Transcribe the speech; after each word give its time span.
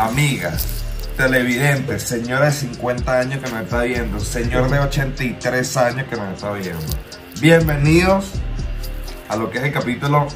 amigos, 0.00 0.08
amigas, 0.08 0.66
televidentes, 1.16 2.02
señora 2.02 2.46
de 2.46 2.52
50 2.52 3.18
años 3.18 3.42
que 3.42 3.50
me 3.50 3.62
está 3.62 3.82
viendo, 3.82 4.18
señor 4.20 4.70
de 4.70 4.78
83 4.78 5.76
años 5.76 6.06
que 6.08 6.16
me 6.16 6.32
está 6.32 6.52
viendo. 6.52 6.86
Bienvenidos 7.40 8.32
a 9.28 9.36
lo 9.36 9.50
que 9.50 9.58
es 9.58 9.64
el 9.64 9.72
capítulo 9.72 10.26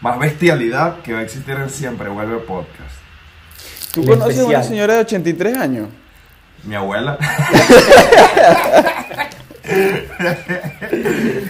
más 0.00 0.18
bestialidad 0.18 1.00
que 1.00 1.12
va 1.12 1.20
a 1.20 1.22
existir 1.22 1.54
en 1.54 1.68
Siempre 1.68 2.08
Vuelve 2.08 2.38
Podcast. 2.38 2.94
¿Tú 3.92 4.02
El 4.02 4.10
conoces 4.10 4.38
a 4.40 4.44
una 4.44 4.62
señora 4.62 4.94
de 4.94 5.00
83 5.00 5.56
años? 5.56 5.88
Mi 6.62 6.76
abuela. 6.76 7.18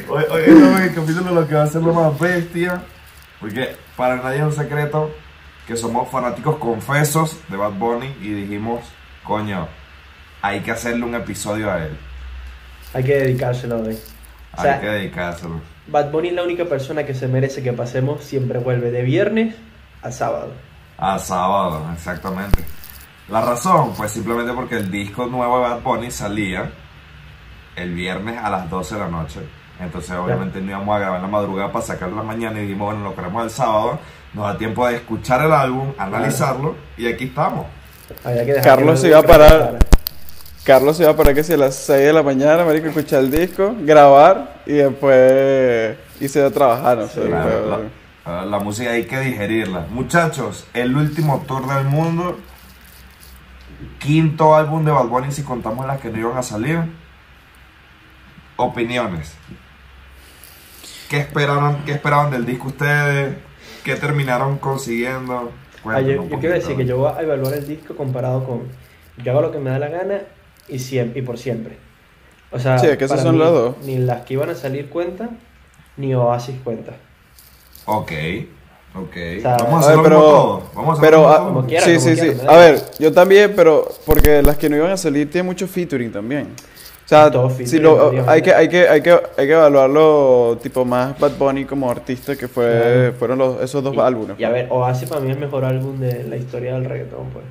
Hoy, 0.08 0.24
hoy 0.30 0.82
el 0.82 0.94
capítulo 0.94 1.32
lo 1.32 1.48
que 1.48 1.54
va 1.54 1.62
a 1.62 1.66
ser 1.66 1.80
lo 1.82 1.94
más 1.94 2.18
bestia. 2.18 2.82
Porque 3.38 3.76
para 3.96 4.16
nadie 4.16 4.38
es 4.38 4.44
un 4.44 4.52
secreto 4.52 5.10
que 5.66 5.76
somos 5.76 6.08
fanáticos 6.08 6.56
confesos 6.56 7.38
de 7.48 7.56
Bad 7.56 7.72
Bunny 7.72 8.14
y 8.20 8.32
dijimos, 8.32 8.80
coño, 9.24 9.68
hay 10.42 10.60
que 10.60 10.70
hacerle 10.70 11.04
un 11.04 11.14
episodio 11.14 11.70
a 11.70 11.84
él. 11.84 11.96
Hay 12.94 13.04
que 13.04 13.14
dedicárselo. 13.14 13.76
O 13.76 14.60
Hay 14.60 14.80
que 14.80 14.86
dedicárselo. 14.86 15.60
Bad 15.86 16.10
Bunny 16.10 16.28
es 16.28 16.34
la 16.34 16.42
única 16.42 16.64
persona 16.64 17.04
que 17.04 17.14
se 17.14 17.28
merece 17.28 17.62
que 17.62 17.72
pasemos 17.72 18.24
siempre 18.24 18.58
vuelve 18.58 18.90
de 18.90 19.02
viernes 19.02 19.54
a 20.02 20.10
sábado. 20.10 20.52
A 20.98 21.18
sábado, 21.18 21.88
exactamente. 21.92 22.64
La 23.28 23.40
razón, 23.40 23.94
pues 23.96 24.10
simplemente 24.10 24.52
porque 24.52 24.76
el 24.76 24.90
disco 24.90 25.26
nuevo 25.26 25.58
de 25.58 25.68
Bad 25.70 25.82
Bunny 25.82 26.10
salía 26.10 26.70
el 27.76 27.94
viernes 27.94 28.38
a 28.38 28.50
las 28.50 28.68
12 28.68 28.94
de 28.94 29.00
la 29.00 29.08
noche. 29.08 29.40
Entonces, 29.80 30.10
obviamente, 30.12 30.60
no 30.60 30.70
íbamos 30.70 30.96
a 30.96 30.98
grabar 30.98 31.16
en 31.16 31.22
la 31.22 31.28
madrugada 31.28 31.72
para 31.72 31.84
sacarlo 31.84 32.20
en 32.20 32.26
la 32.26 32.32
mañana 32.32 32.58
y 32.58 32.62
dijimos, 32.62 32.92
bueno, 32.92 33.04
lo 33.04 33.14
queremos 33.14 33.44
el 33.44 33.50
sábado. 33.50 33.98
Nos 34.34 34.44
da 34.52 34.56
tiempo 34.58 34.86
de 34.86 34.96
escuchar 34.96 35.44
el 35.44 35.52
álbum, 35.52 35.92
analizarlo 35.98 36.76
y 36.96 37.06
aquí 37.08 37.24
estamos. 37.24 37.66
Que 38.24 38.60
Carlos 38.62 38.94
que 38.94 39.00
se 39.02 39.08
iba 39.08 39.18
a 39.18 39.22
parar. 39.22 39.78
Carlos 40.64 40.96
se 40.96 41.02
iba 41.04 41.16
para 41.16 41.32
que 41.34 41.42
si 41.42 41.54
a 41.54 41.56
las 41.56 41.74
6 41.74 42.06
de 42.06 42.12
la 42.12 42.22
mañana, 42.22 42.64
marico, 42.64 42.86
escuchar 42.88 43.20
el 43.20 43.30
disco, 43.30 43.74
grabar 43.80 44.62
y 44.66 44.72
después 44.74 45.96
irse 46.20 46.44
a 46.44 46.50
trabajar, 46.50 46.98
no 46.98 47.08
sé. 47.08 47.28
La, 47.28 47.42
pero- 47.44 47.82
la- 48.26 48.44
la 48.44 48.58
música 48.60 48.90
hay 48.90 49.04
que 49.06 49.18
digerirla. 49.18 49.86
Muchachos, 49.90 50.66
el 50.74 50.94
último 50.94 51.42
tour 51.48 51.66
del 51.66 51.84
mundo. 51.86 52.38
Quinto 53.98 54.54
álbum 54.54 54.84
de 54.84 54.90
Bad 54.92 55.06
Bunny 55.06 55.32
si 55.32 55.42
contamos 55.42 55.86
las 55.86 56.00
que 56.00 56.10
no 56.10 56.18
iban 56.18 56.36
a 56.36 56.42
salir. 56.42 56.78
Opiniones. 58.56 59.32
¿Qué 61.08 61.18
esperaban, 61.18 61.84
qué 61.84 61.92
esperaban 61.92 62.30
del 62.30 62.44
disco 62.46 62.68
ustedes? 62.68 63.36
¿Qué 63.84 63.96
terminaron 63.96 64.58
consiguiendo? 64.58 65.50
Ah, 65.84 66.00
yo, 66.00 66.28
quiero 66.40 66.54
decir 66.54 66.76
que 66.76 66.84
yo 66.84 66.98
voy 66.98 67.12
a 67.16 67.22
evaluar 67.22 67.54
el 67.54 67.66
disco 67.66 67.96
comparado 67.96 68.44
con 68.44 68.68
yo 69.22 69.32
hago 69.32 69.42
lo 69.42 69.52
que 69.52 69.58
me 69.58 69.70
da 69.70 69.78
la 69.78 69.88
gana 69.88 70.22
y, 70.68 70.78
siempre, 70.78 71.20
y 71.20 71.22
por 71.22 71.38
siempre. 71.38 71.78
O 72.50 72.58
sea, 72.58 72.78
Sí, 72.78 72.86
que 72.96 73.04
esos 73.04 73.20
son 73.20 73.32
mí, 73.32 73.38
los 73.38 73.52
dos. 73.52 73.74
Ni 73.84 73.98
las 73.98 74.22
que 74.22 74.34
iban 74.34 74.50
a 74.50 74.54
salir 74.54 74.88
cuenta, 74.88 75.30
ni 75.96 76.14
Oasis 76.14 76.56
cuenta. 76.64 76.92
Ok, 77.86 78.12
ok. 78.94 79.16
sea, 79.40 79.56
Vamos 79.58 79.84
a 79.84 79.86
hacerlo 79.86 80.02
pero, 80.02 80.16
como 80.16 80.30
todo. 80.30 80.62
Vamos 80.74 80.88
a 80.88 80.92
hacerlo 80.92 81.00
pero 81.00 81.22
como 81.22 81.28
ah. 81.28 81.38
Como 81.38 81.66
quiera, 81.66 81.84
sí, 81.84 81.94
como 81.94 82.06
sí, 82.06 82.14
quiera, 82.14 82.34
sí. 82.34 82.46
da 82.46 82.52
A 82.52 82.56
ver, 82.56 82.82
yo 82.98 83.12
también, 83.12 83.52
pero 83.54 83.88
porque 84.04 84.42
las 84.42 84.56
que 84.56 84.68
no 84.68 84.76
iban 84.76 84.90
a 84.90 84.96
salir 84.96 85.30
tienen 85.30 85.46
mucho 85.46 85.66
featuring 85.66 86.12
también. 86.12 86.48
O 87.10 87.12
sea, 87.12 87.28
Todo 87.28 87.50
si 87.50 87.80
lo, 87.80 88.12
hay 88.30 88.40
que, 88.40 88.54
hay 88.54 88.68
que, 88.68 88.88
hay 88.88 89.02
que, 89.02 89.10
hay 89.10 89.46
que 89.48 89.52
evaluarlo 89.52 90.56
tipo 90.62 90.84
más 90.84 91.18
Bad 91.18 91.32
Bunny 91.32 91.64
como 91.64 91.90
artista 91.90 92.36
que 92.36 92.46
fue, 92.46 92.66
Claro. 92.70 93.12
fueron 93.18 93.38
los, 93.38 93.60
esos 93.62 93.82
dos 93.82 93.96
Y, 93.96 93.98
álbumes. 93.98 94.38
y 94.38 94.44
a 94.44 94.50
ver, 94.50 94.68
Oasis 94.70 95.08
para 95.08 95.20
mí 95.20 95.28
es 95.30 95.34
el 95.36 95.40
mejor 95.42 95.64
álbum 95.64 95.98
de 95.98 96.22
la 96.22 96.36
historia 96.36 96.74
del 96.74 96.84
reggaetón, 96.84 97.30
pues. 97.30 97.44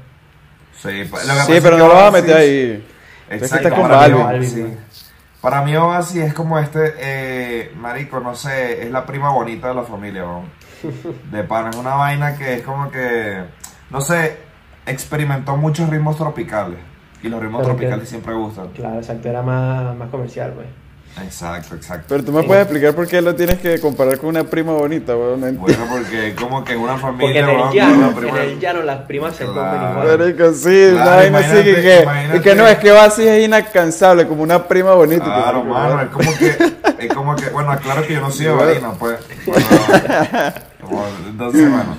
Sí, 0.82 1.04
lo 1.04 1.18
que 1.18 1.42
Sí, 1.46 1.52
es 1.58 1.62
pero 1.62 1.76
que 1.76 1.82
no 1.82 1.88
lo 1.90 1.94
vas 1.94 2.06
a 2.08 2.12
meter 2.12 2.38
ahí. 2.38 2.88
Exacto, 3.30 3.68
está 3.68 3.70
con 3.72 3.90
para 3.90 4.08
mí, 4.08 4.14
Balvin. 4.14 4.24
Balvin, 4.26 4.50
sí. 4.50 4.62
¿no? 4.62 4.70
Para 5.42 5.62
mí 5.62 5.76
Oasis 5.76 6.22
es 6.24 6.34
como 6.34 6.58
este, 6.58 6.94
eh, 6.98 7.72
marico, 7.76 8.22
no 8.22 8.36
sé, 8.36 8.84
es 8.84 8.92
la 8.92 9.06
prima 9.06 9.30
bonita 9.34 9.68
de 9.68 9.74
la 9.76 9.84
familia, 9.84 10.24
weón. 10.24 10.46
De 11.34 11.44
pana, 11.44 11.72
es 11.72 11.76
una 11.76 11.96
vaina 11.96 12.38
que 12.38 12.54
es 12.54 12.62
como 12.62 12.90
que, 12.90 13.44
no 13.90 14.00
sé, 14.00 14.38
experimentó 14.86 15.58
muchos 15.58 15.90
ritmos 15.90 16.16
tropicales. 16.16 16.80
Y 17.22 17.28
los 17.30 17.42
ritmos 17.42 17.62
Pero 17.64 17.74
que- 17.76 17.80
tropicales 17.82 18.10
siempre 18.10 18.34
gustan. 18.34 18.70
Claro, 18.70 18.98
exacto, 18.98 19.28
era 19.30 19.42
más, 19.42 19.96
más 19.98 20.10
comercial, 20.10 20.54
pues. 20.56 20.68
Exacto, 21.26 21.76
exacto. 21.76 22.06
Pero 22.08 22.24
tú 22.24 22.32
me 22.32 22.42
Sí. 22.42 22.48
puedes 22.48 22.64
explicar 22.64 22.94
por 22.94 23.08
qué 23.08 23.20
lo 23.22 23.36
tienes 23.36 23.58
que 23.58 23.80
comparar 23.82 24.20
con 24.20 24.30
una 24.30 24.44
prima 24.44 24.72
bonita, 24.74 25.18
weón. 25.18 25.42
No. 25.42 25.52
Bueno, 25.60 25.86
porque 25.90 26.34
como 26.40 26.64
que 26.64 26.74
es 26.74 26.78
una 26.78 26.94
Porque 26.98 27.02
familia, 27.02 27.42
en 27.42 27.50
el 27.50 27.72
llano, 27.74 27.98
una 27.98 28.08
en 28.10 28.16
prima- 28.16 28.42
el 28.44 28.60
llano 28.60 28.82
las 28.84 29.02
primas 29.02 29.36
se 29.36 29.44
Claro. 29.44 29.56
comen 29.80 29.92
igual. 30.04 30.18
Marico, 30.20 30.54
sí, 30.54 30.90
Claro, 30.94 31.38
así 31.38 31.56
que, 31.64 31.82
que, 31.82 32.00
imagínate. 32.04 32.38
y 32.38 32.42
que 32.42 32.56
no, 32.56 32.68
es 32.68 32.78
que 32.78 32.92
va 32.92 33.04
así 33.06 33.28
es 33.28 33.46
inalcanzable, 33.46 34.28
como 34.28 34.44
una 34.44 34.64
prima 34.66 34.94
bonita. 34.94 35.26
Claro, 35.26 35.64
mano, 35.66 36.02
es 36.04 36.10
como 36.10 36.32
que, 36.38 36.56
es 37.00 37.14
como 37.14 37.36
que, 37.36 37.50
bueno, 37.50 37.76
claro 37.82 38.04
que 38.08 38.14
yo 38.14 38.22
no 38.22 38.32
soy 38.32 38.46
de 38.46 38.52
Barina, 38.56 38.92
pues. 38.92 39.18
Bueno, 39.46 39.66
como- 40.82 41.06
entonces, 41.28 41.70
bueno. 41.70 41.98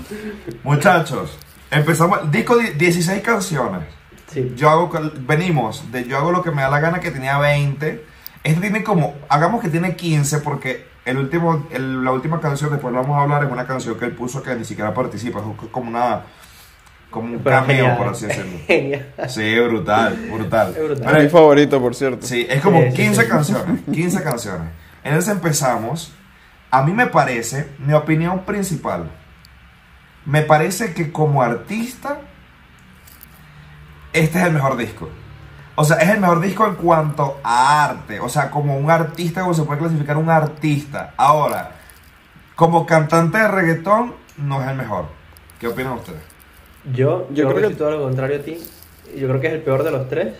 Muchachos, 0.63 1.37
empezamos, 1.71 2.31
disco 2.31 2.57
de 2.57 2.73
16 2.73 3.21
canciones. 3.23 3.83
Sí. 4.31 4.53
Yo 4.57 4.71
hago, 4.71 4.91
venimos 5.27 5.91
de 5.93 6.05
yo 6.05 6.17
hago 6.19 6.31
lo 6.33 6.43
que 6.43 6.51
me 6.51 6.63
da 6.63 6.71
la 6.71 6.81
gana 6.81 7.01
que 7.01 7.11
tenía 7.11 7.39
20. 7.39 8.05
Este 8.45 8.61
tiene 8.61 8.83
como, 8.85 9.15
hagamos 9.29 9.61
que 9.61 9.69
tiene 9.69 9.97
15 9.97 10.39
porque 10.39 10.87
el 11.05 11.19
último, 11.19 11.67
el- 11.71 12.05
la 12.05 12.13
última 12.13 12.41
canción, 12.41 12.71
después 12.71 12.93
lo 12.95 13.01
vamos 13.03 13.19
a 13.19 13.23
hablar, 13.23 13.45
es 13.45 13.51
una 13.51 13.67
canción 13.67 13.99
que 13.99 14.05
él 14.05 14.13
puso 14.13 14.43
que 14.43 14.55
ni 14.55 14.65
siquiera 14.65 14.95
participa, 14.95 15.41
es 15.41 15.69
como 15.71 15.91
una, 15.91 16.23
como 17.11 17.27
un 17.35 17.41
Pero 17.41 17.57
cameo, 17.57 17.77
genial. 17.77 17.97
por 17.99 18.09
así 18.09 18.27
decirlo. 18.27 18.59
Genial. 18.67 19.13
Sí, 19.29 19.59
brutal, 19.59 20.17
brutal. 20.33 20.69
Es 20.77 20.85
brutal. 20.85 21.05
Pero 21.05 21.17
Es 21.19 21.25
mi 21.25 21.29
favorito, 21.31 21.81
por 21.81 21.95
cierto. 21.95 22.25
Sí, 22.27 22.47
es 22.49 22.63
como 22.63 22.81
Sí, 22.83 22.91
sí, 22.93 22.97
15 22.97 23.23
sí. 23.23 23.29
canciones, 23.29 23.81
15 23.93 24.23
canciones. 24.23 24.69
Entonces 25.03 25.33
empezamos. 25.35 26.13
A 26.71 26.83
mí 26.83 26.93
me 26.93 27.09
parece, 27.09 27.69
mi 27.81 27.95
opinión 27.95 28.45
principal, 28.45 29.11
me 30.25 30.43
parece 30.43 30.95
que 30.95 31.11
como 31.11 31.43
artista, 31.43 32.21
este 34.13 34.39
es 34.41 34.47
el 34.47 34.53
mejor 34.53 34.77
disco. 34.77 35.09
O 35.77 35.85
sea, 35.85 35.97
es 35.99 36.09
el 36.11 36.21
mejor 36.21 36.41
disco 36.41 36.67
en 36.67 36.75
cuanto 36.75 37.39
a 37.43 37.85
arte. 37.85 38.21
O 38.21 38.29
sea, 38.29 38.51
como 38.51 38.77
un 38.77 38.91
artista, 38.91 39.41
como 39.43 39.55
se 39.55 39.63
puede 39.63 39.79
clasificar 39.81 40.17
un 40.17 40.29
artista. 40.29 41.15
Ahora, 41.17 41.73
como 42.55 42.85
cantante 42.85 43.39
de 43.39 43.49
reggaetón, 43.49 44.15
no 44.37 44.63
es 44.63 44.69
el 44.69 44.77
mejor. 44.77 45.07
¿Qué 45.59 45.69
opinan 45.69 45.95
ustedes? 45.95 46.21
Yo, 46.93 47.27
Yo 47.31 47.35
yo, 47.35 47.45
creo 47.49 47.57
creo 47.57 47.69
que- 47.71 47.77
todo 47.77 47.91
lo 47.93 48.03
contrario 48.03 48.39
a 48.39 48.43
ti. 48.43 48.59
Yo 49.17 49.29
creo 49.29 49.41
que 49.41 49.47
es 49.47 49.53
el 49.55 49.63
peor 49.63 49.83
de 49.83 49.91
los 49.91 50.09
tres. 50.09 50.35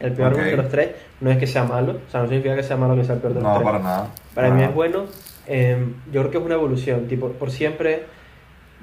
El 0.00 0.12
peor 0.14 0.34
de 0.36 0.56
los 0.56 0.68
tres. 0.68 0.90
No 1.20 1.30
es 1.30 1.38
que 1.38 1.46
sea 1.46 1.64
malo. 1.64 2.00
O 2.06 2.10
sea, 2.10 2.22
no 2.22 2.26
significa 2.28 2.56
que 2.56 2.62
sea 2.64 2.76
malo 2.76 2.96
que 2.96 3.04
sea 3.04 3.14
el 3.14 3.20
peor 3.20 3.34
de 3.34 3.40
los 3.40 3.48
No, 3.48 3.54
tres. 3.54 3.64
para 3.64 3.78
nada. 3.78 4.08
Para 4.34 4.50
mí 4.50 4.62
es 4.62 4.74
bueno. 4.74 5.04
eh, 5.46 5.92
yo 6.12 6.20
creo 6.22 6.30
que 6.30 6.38
es 6.38 6.44
una 6.44 6.54
evolución. 6.54 7.06
Tipo, 7.08 7.30
por 7.32 7.50
siempre 7.50 8.06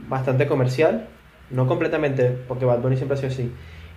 bastante 0.07 0.47
comercial. 0.47 1.07
No 1.49 1.67
completamente, 1.67 2.29
porque 2.47 2.63
Bad 2.65 2.79
Bunny 2.79 2.95
siempre 2.95 3.17
ha 3.17 3.21
sido 3.21 3.31
así. 3.33 3.51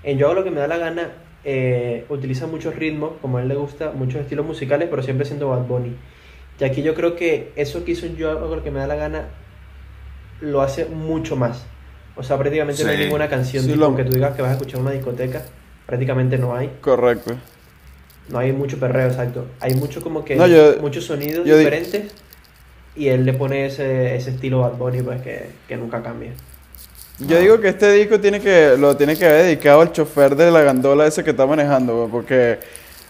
En 0.04 0.18
Yo 0.18 0.26
hago 0.26 0.34
lo 0.34 0.44
que 0.44 0.50
me 0.50 0.60
da 0.60 0.66
la 0.68 0.78
gana. 0.78 1.10
eh, 1.44 2.04
utiliza 2.08 2.46
muchos 2.46 2.76
ritmos, 2.76 3.14
como 3.20 3.38
a 3.38 3.42
él 3.42 3.48
le 3.48 3.56
gusta, 3.56 3.90
muchos 3.92 4.20
estilos 4.20 4.46
musicales, 4.46 4.86
pero 4.88 5.02
siempre 5.02 5.26
siendo 5.26 5.48
Bad 5.48 5.62
Bunny. 5.66 5.96
Y 6.60 6.64
aquí 6.64 6.82
yo 6.84 6.94
creo 6.94 7.16
que 7.16 7.50
eso 7.56 7.84
que 7.84 7.90
hizo 7.92 8.06
en 8.06 8.14
Yo 8.16 8.30
hago 8.30 8.54
lo 8.54 8.62
que 8.62 8.70
me 8.70 8.78
da 8.78 8.86
la 8.86 8.94
gana 8.94 9.24
lo 10.40 10.62
hace 10.62 10.84
mucho 10.86 11.34
más. 11.34 11.64
O 12.14 12.22
sea, 12.22 12.38
prácticamente 12.38 12.84
no 12.84 12.90
hay 12.90 12.96
ninguna 12.98 13.28
canción 13.28 13.64
Sí, 13.64 13.72
tipo, 13.72 13.80
lo- 13.90 13.96
que 13.96 14.04
tú 14.04 14.12
digas 14.12 14.36
que 14.36 14.42
vas 14.42 14.50
a 14.50 14.54
escuchar 14.54 14.76
en 14.76 14.82
una 14.82 14.90
discoteca. 14.92 15.42
Prácticamente 15.86 16.38
no 16.38 16.54
hay. 16.54 16.70
Correcto. 16.80 17.34
No 18.28 18.38
hay 18.38 18.52
mucho 18.52 18.78
perreo, 18.78 19.08
exacto. 19.08 19.46
Hay 19.60 19.74
mucho 19.74 20.00
como 20.00 20.24
que 20.24 20.36
No, 20.36 20.46
yo- 20.46 20.76
muchos 20.80 21.04
sonidos 21.06 21.44
di- 21.44 21.50
diferentes 21.50 22.12
y 22.94 23.08
él 23.08 23.24
le 23.24 23.32
pone 23.32 23.66
ese, 23.66 24.14
ese 24.14 24.30
estilo 24.30 24.60
Bad 24.60 24.74
Bunny 24.74 25.02
pues 25.02 25.20
que, 25.22 25.46
que 25.66 25.76
nunca 25.76 26.02
cambia. 26.04 26.32
Yo 27.26 27.38
digo 27.38 27.60
que 27.60 27.68
este 27.68 27.92
disco 27.92 28.18
tiene 28.20 28.40
que 28.40 28.76
lo 28.78 28.96
tiene 28.96 29.16
que 29.16 29.24
haber 29.26 29.44
dedicado 29.44 29.80
al 29.80 29.92
chofer 29.92 30.34
de 30.36 30.50
la 30.50 30.62
gandola 30.62 31.06
ese 31.06 31.22
que 31.22 31.30
está 31.30 31.46
manejando, 31.46 32.08
porque, 32.10 32.58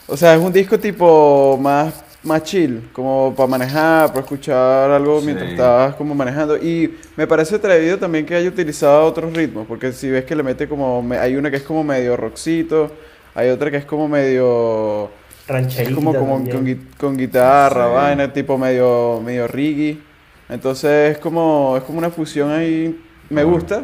o 0.07 0.17
sea, 0.17 0.35
es 0.35 0.41
un 0.41 0.53
disco 0.53 0.79
tipo 0.79 1.59
más, 1.61 2.05
más 2.23 2.43
chill, 2.43 2.89
como 2.93 3.35
para 3.37 3.47
manejar, 3.47 4.09
para 4.09 4.21
escuchar 4.21 4.91
algo 4.91 5.21
Sí. 5.21 5.27
mientras 5.27 5.51
estás 5.51 5.95
como 5.95 6.15
manejando. 6.15 6.57
Y 6.57 6.97
me 7.17 7.27
parece 7.27 7.57
atrevido 7.57 7.99
también 7.99 8.27
que 8.27 8.35
haya 8.35 8.49
utilizado 8.49 9.05
otros 9.05 9.33
ritmos, 9.33 9.67
porque 9.67 9.93
si 9.93 10.11
ves 10.11 10.25
que 10.25 10.35
le 10.37 10.43
mete 10.43 10.69
como, 10.69 11.01
me- 11.03 11.19
hay 11.19 11.37
una 11.37 11.51
que 11.51 11.57
es 11.57 11.63
como 11.63 11.83
medio 11.85 12.17
rockcito, 12.17 12.91
hay 13.35 13.49
otra 13.51 13.71
que 13.71 13.79
es 13.79 13.85
como 13.85 14.09
medio... 14.09 15.11
Es 15.43 15.49
Rancherita 15.49 15.95
como, 15.95 16.15
como 16.15 16.35
con, 16.49 16.65
gui- 16.65 16.97
con 16.99 17.17
guitarra, 17.17 17.87
Sí. 17.89 17.95
vaina, 17.95 18.33
tipo 18.33 18.57
medio, 18.59 19.21
medio 19.25 19.49
reggae. 19.49 19.99
Entonces 20.49 21.13
es 21.13 21.19
como, 21.19 21.75
es 21.77 21.83
como 21.83 21.99
una 21.99 22.11
fusión 22.11 22.51
ahí. 22.53 23.01
Me 23.29 23.43
gusta. 23.43 23.83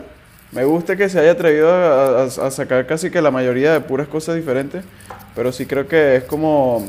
Me 0.52 0.64
gusta 0.64 0.96
que 0.96 1.08
se 1.08 1.20
haya 1.20 1.32
atrevido 1.32 1.70
a, 1.72 2.22
a- 2.22 2.24
a 2.24 2.50
sacar 2.50 2.86
casi 2.86 3.10
que 3.10 3.20
la 3.20 3.30
mayoría 3.30 3.72
de 3.72 3.80
puras 3.80 4.08
cosas 4.08 4.36
diferentes. 4.36 4.84
Pero 5.34 5.52
sí 5.52 5.66
creo 5.66 5.86
que 5.86 6.16
es 6.16 6.24
como... 6.24 6.84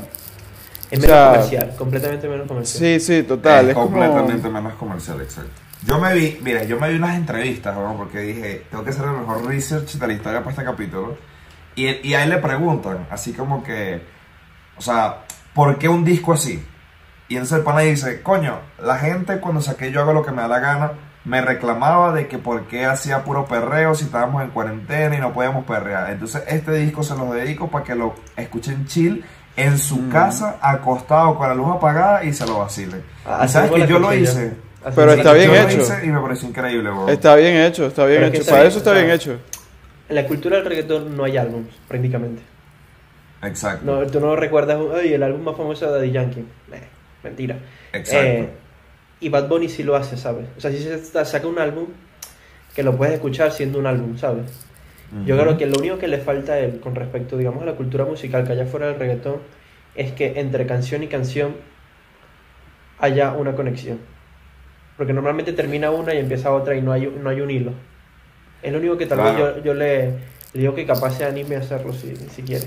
Es 0.90 0.98
menos 0.98 1.16
sea, 1.16 1.26
comercial, 1.32 1.74
completamente 1.76 2.28
menos 2.28 2.48
comercial. 2.48 2.78
Sí, 2.82 3.00
sí, 3.00 3.22
total. 3.22 3.64
es 3.66 3.68
Es, 3.70 3.74
como... 3.74 3.90
completamente 3.90 4.48
menos 4.48 4.74
comercial, 4.74 5.20
exacto. 5.20 5.50
Yo 5.86 5.98
me 5.98 6.12
vi, 6.14 6.38
mira, 6.42 6.64
yo 6.64 6.78
me 6.80 6.90
vi 6.90 6.96
unas 6.96 7.16
entrevistas, 7.16 7.74
¿no? 7.76 7.96
porque 7.96 8.18
dije, 8.20 8.66
tengo 8.70 8.82
que 8.84 8.90
hacer 8.90 9.04
el 9.04 9.12
mejor 9.12 9.46
research 9.46 9.92
de 9.94 10.06
la 10.06 10.12
historia 10.12 10.40
para 10.40 10.50
este 10.50 10.64
capítulo. 10.64 11.16
Y, 11.76 12.06
y 12.08 12.14
a 12.14 12.24
él 12.24 12.30
le 12.30 12.38
preguntan, 12.38 13.06
así 13.10 13.32
como 13.32 13.62
que, 13.62 14.02
o 14.76 14.82
sea, 14.82 15.18
¿por 15.54 15.78
qué 15.78 15.88
un 15.88 16.04
disco 16.04 16.32
así? 16.32 16.62
Y 17.28 17.34
entonces 17.34 17.58
el 17.58 17.64
pana 17.64 17.80
dice, 17.80 18.20
coño, 18.22 18.58
la 18.82 18.98
gente 18.98 19.38
cuando 19.38 19.60
saqué 19.60 19.92
yo 19.92 20.00
hago 20.00 20.12
lo 20.12 20.24
que 20.24 20.32
me 20.32 20.42
da 20.42 20.48
la 20.48 20.58
gana, 20.58 20.92
me 21.30 21.40
reclamaba 21.40 22.12
de 22.12 22.26
que 22.26 22.38
por 22.38 22.66
qué 22.66 22.86
hacía 22.86 23.22
puro 23.22 23.46
perreo 23.46 23.94
si 23.94 24.04
estábamos 24.04 24.42
en 24.42 24.50
cuarentena 24.50 25.16
y 25.16 25.20
no 25.20 25.32
podíamos 25.32 25.64
perrear. 25.64 26.10
Entonces 26.10 26.42
este 26.48 26.72
disco 26.72 27.04
se 27.04 27.14
los 27.14 27.32
dedico 27.32 27.68
para 27.68 27.84
que 27.84 27.94
lo 27.94 28.16
escuchen 28.36 28.84
chill 28.86 29.24
en 29.56 29.78
su 29.78 30.08
casa, 30.08 30.58
acostado 30.60 31.36
con 31.38 31.46
la 31.48 31.54
luz 31.54 31.68
apagada 31.76 32.24
y 32.24 32.32
se 32.32 32.44
lo 32.46 32.58
vacilen. 32.58 33.04
Ah, 33.24 33.42
y 33.44 33.48
sabes 33.48 33.70
que 33.70 33.86
yo 33.86 34.00
lo 34.00 34.12
hice. 34.12 34.54
Así 34.84 34.96
Pero 34.96 35.12
es. 35.12 35.18
está 35.18 35.32
bien 35.34 35.46
Yo 35.52 35.62
lo 35.62 35.68
hecho. 35.68 35.80
hice 35.82 36.04
y 36.04 36.08
me 36.08 36.20
pareció 36.20 36.48
increíble. 36.48 36.90
Está 37.06 37.36
bien 37.36 37.56
hecho, 37.58 37.86
está 37.86 38.06
bien 38.06 38.22
Pero 38.22 38.34
hecho. 38.34 38.50
Para 38.50 38.64
eso 38.64 38.78
está 38.78 38.90
o 38.90 38.94
sea, 38.94 39.02
bien 39.04 39.14
hecho. 39.14 39.38
En 40.08 40.16
la 40.16 40.26
cultura 40.26 40.56
del 40.56 40.66
reggaetón 40.66 41.16
no 41.16 41.22
hay 41.22 41.36
álbums, 41.36 41.68
prácticamente. 41.86 42.42
Exacto. 43.44 43.86
No, 43.86 44.04
tú 44.08 44.18
no 44.18 44.34
recuerdas, 44.34 44.78
ay, 44.96 45.12
el 45.12 45.22
álbum 45.22 45.42
más 45.42 45.56
famoso 45.56 45.86
de 45.86 45.92
Daddy 45.92 46.10
Yankee. 46.10 46.40
Eh, 46.72 46.82
mentira. 47.22 47.56
Exacto. 47.92 48.26
Eh, 48.26 48.50
y 49.20 49.28
Bad 49.28 49.48
Bunny 49.48 49.68
sí 49.68 49.82
lo 49.82 49.96
hace, 49.96 50.16
¿sabes? 50.16 50.46
O 50.56 50.60
sea, 50.60 50.70
si 50.70 50.78
se 50.78 50.98
sa- 51.04 51.24
saca 51.24 51.46
un 51.46 51.58
álbum 51.58 51.86
que 52.74 52.82
lo 52.82 52.96
puedes 52.96 53.14
escuchar 53.14 53.52
siendo 53.52 53.78
un 53.78 53.86
álbum, 53.86 54.16
¿sabes? 54.16 54.44
Yo 55.26 55.36
creo 55.36 55.58
que 55.58 55.66
lo 55.66 55.78
único 55.78 55.98
que 55.98 56.08
le 56.08 56.18
falta 56.18 56.52
a 56.54 56.58
él 56.60 56.80
con 56.80 56.94
respecto, 56.94 57.36
digamos, 57.36 57.62
a 57.62 57.66
la 57.66 57.74
cultura 57.74 58.04
musical 58.04 58.46
que 58.46 58.52
haya 58.52 58.64
fuera 58.66 58.86
del 58.86 58.98
reggaetón 58.98 59.38
es 59.94 60.12
que 60.12 60.38
entre 60.40 60.66
canción 60.66 61.02
y 61.02 61.08
canción 61.08 61.54
haya 62.98 63.32
una 63.32 63.54
conexión. 63.54 63.98
Porque 64.96 65.12
normalmente 65.12 65.52
termina 65.52 65.90
una 65.90 66.14
y 66.14 66.18
empieza 66.18 66.52
otra 66.52 66.74
y 66.76 66.82
no 66.82 66.92
hay, 66.92 67.06
no 67.06 67.28
hay 67.30 67.40
un 67.40 67.50
hilo. 67.50 67.72
Es 68.62 68.72
lo 68.72 68.78
único 68.78 68.96
que 68.98 69.06
tal 69.06 69.18
Claro. 69.18 69.44
vez 69.46 69.56
yo, 69.56 69.64
yo 69.64 69.74
le, 69.74 70.06
le 70.52 70.60
digo 70.60 70.74
que 70.74 70.86
capaz 70.86 71.12
se 71.16 71.24
anime 71.24 71.56
a 71.56 71.60
hacerlo 71.60 71.92
si, 71.92 72.14
si 72.34 72.42
quiere. 72.42 72.66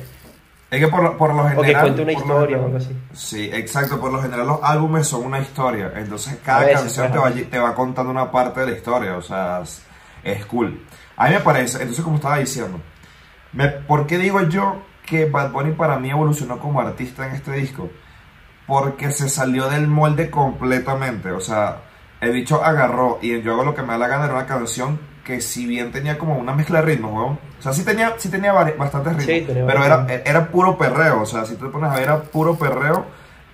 Es 0.73 0.79
que 0.79 0.87
por, 0.87 1.03
lo- 1.03 1.17
por 1.17 1.33
lo 1.35 1.43
general. 1.47 1.59
O 1.59 1.61
que 1.67 1.73
cuente 1.73 2.01
una 2.01 2.13
por 2.13 2.21
lo 2.27 2.33
historia 2.33 2.57
o 2.57 2.65
algo 2.65 2.77
así. 2.77 2.97
Sí, 3.13 3.49
exacto. 3.53 3.99
Por 3.99 4.11
lo 4.11 4.21
general 4.21 4.47
los 4.47 4.59
álbumes 4.63 5.07
son 5.07 5.23
una 5.25 5.39
historia. 5.39 5.91
Entonces 5.95 6.39
cada 6.43 6.61
veces, 6.61 6.79
canción 6.81 7.11
te 7.11 7.17
va, 7.19 7.31
te 7.31 7.59
va 7.59 7.75
contando 7.75 8.11
una 8.11 8.31
parte 8.31 8.61
de 8.61 8.65
la 8.67 8.71
historia. 8.77 9.15
O 9.17 9.21
sea, 9.21 9.61
es, 9.61 9.83
es 10.23 10.45
cool. 10.47 10.83
A 11.15 11.27
mí 11.27 11.35
me 11.35 11.41
parece, 11.41 11.77
entonces 11.77 12.03
como 12.03 12.15
estaba 12.15 12.37
diciendo, 12.39 12.79
me, 13.51 13.67
¿por 13.67 14.07
qué 14.07 14.17
digo 14.17 14.41
yo 14.49 14.81
que 15.05 15.25
Bad 15.25 15.51
Bunny 15.51 15.73
para 15.73 15.99
mí 15.99 16.09
evolucionó 16.09 16.57
como 16.57 16.81
artista 16.81 17.27
en 17.27 17.35
este 17.35 17.51
disco? 17.51 17.89
Porque 18.65 19.11
se 19.11 19.29
salió 19.29 19.69
del 19.69 19.87
molde 19.87 20.31
completamente. 20.31 21.29
O 21.31 21.39
sea, 21.39 21.81
el 22.19 22.31
bicho 22.31 22.63
agarró 22.63 23.19
y 23.21 23.33
en 23.33 23.41
Yo 23.43 23.53
hago 23.53 23.63
lo 23.63 23.75
que 23.75 23.81
me 23.83 23.89
da 23.89 23.97
la 23.99 24.07
gana 24.07 24.25
era 24.25 24.33
una 24.33 24.45
canción 24.47 24.99
que 25.23 25.41
si 25.41 25.65
bien 25.65 25.91
tenía 25.91 26.17
como 26.17 26.37
una 26.37 26.53
mezcla 26.53 26.79
de 26.81 26.85
ritmos, 26.87 27.13
weón. 27.13 27.39
O 27.59 27.61
sea, 27.61 27.73
sí 27.73 27.83
tenía, 27.85 28.15
sí 28.17 28.29
tenía 28.29 28.51
bastantes 28.53 29.15
ritmos. 29.15 29.39
Sí, 29.39 29.41
tenía 29.47 29.65
pero 29.65 29.83
era, 29.85 30.05
era 30.25 30.47
puro 30.51 30.77
perreo. 30.77 31.21
O 31.21 31.25
sea, 31.25 31.45
si 31.45 31.55
tú 31.55 31.65
te 31.67 31.71
pones 31.71 31.89
a 31.91 31.95
ver, 31.95 32.03
era 32.03 32.23
puro 32.23 32.57
perreo. 32.57 33.05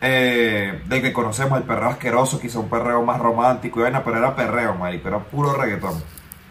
eh, 0.02 0.82
del 0.86 1.02
que 1.02 1.14
conocemos, 1.14 1.58
el 1.60 1.66
perreo 1.66 1.90
asqueroso, 1.90 2.40
quizá 2.40 2.60
un 2.60 2.70
perreo 2.70 3.04
más 3.04 3.20
romántico 3.20 3.80
y 3.80 3.84
vaina, 3.84 4.04
pero 4.04 4.18
era 4.18 4.36
perreo, 4.36 4.76
marico, 4.76 5.08
era 5.10 5.20
puro 5.20 5.54
reggaetón. 5.56 6.04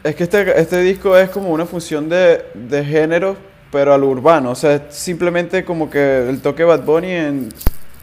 Es 0.04 0.14
que 0.14 0.24
este, 0.24 0.60
este 0.60 0.80
disco 0.80 1.16
es 1.16 1.30
como 1.30 1.50
una 1.50 1.66
función 1.66 2.08
de, 2.08 2.44
de 2.54 2.84
género, 2.84 3.36
pero 3.70 3.92
a 3.94 3.98
lo 3.98 4.08
urbano. 4.08 4.50
O 4.52 4.54
sea, 4.54 4.74
es 4.74 4.82
simplemente 4.96 5.64
como 5.64 5.90
que 5.90 6.28
el 6.28 6.40
toque 6.40 6.64
Bad 6.64 6.84
Bunny 6.84 7.10
en, 7.12 7.48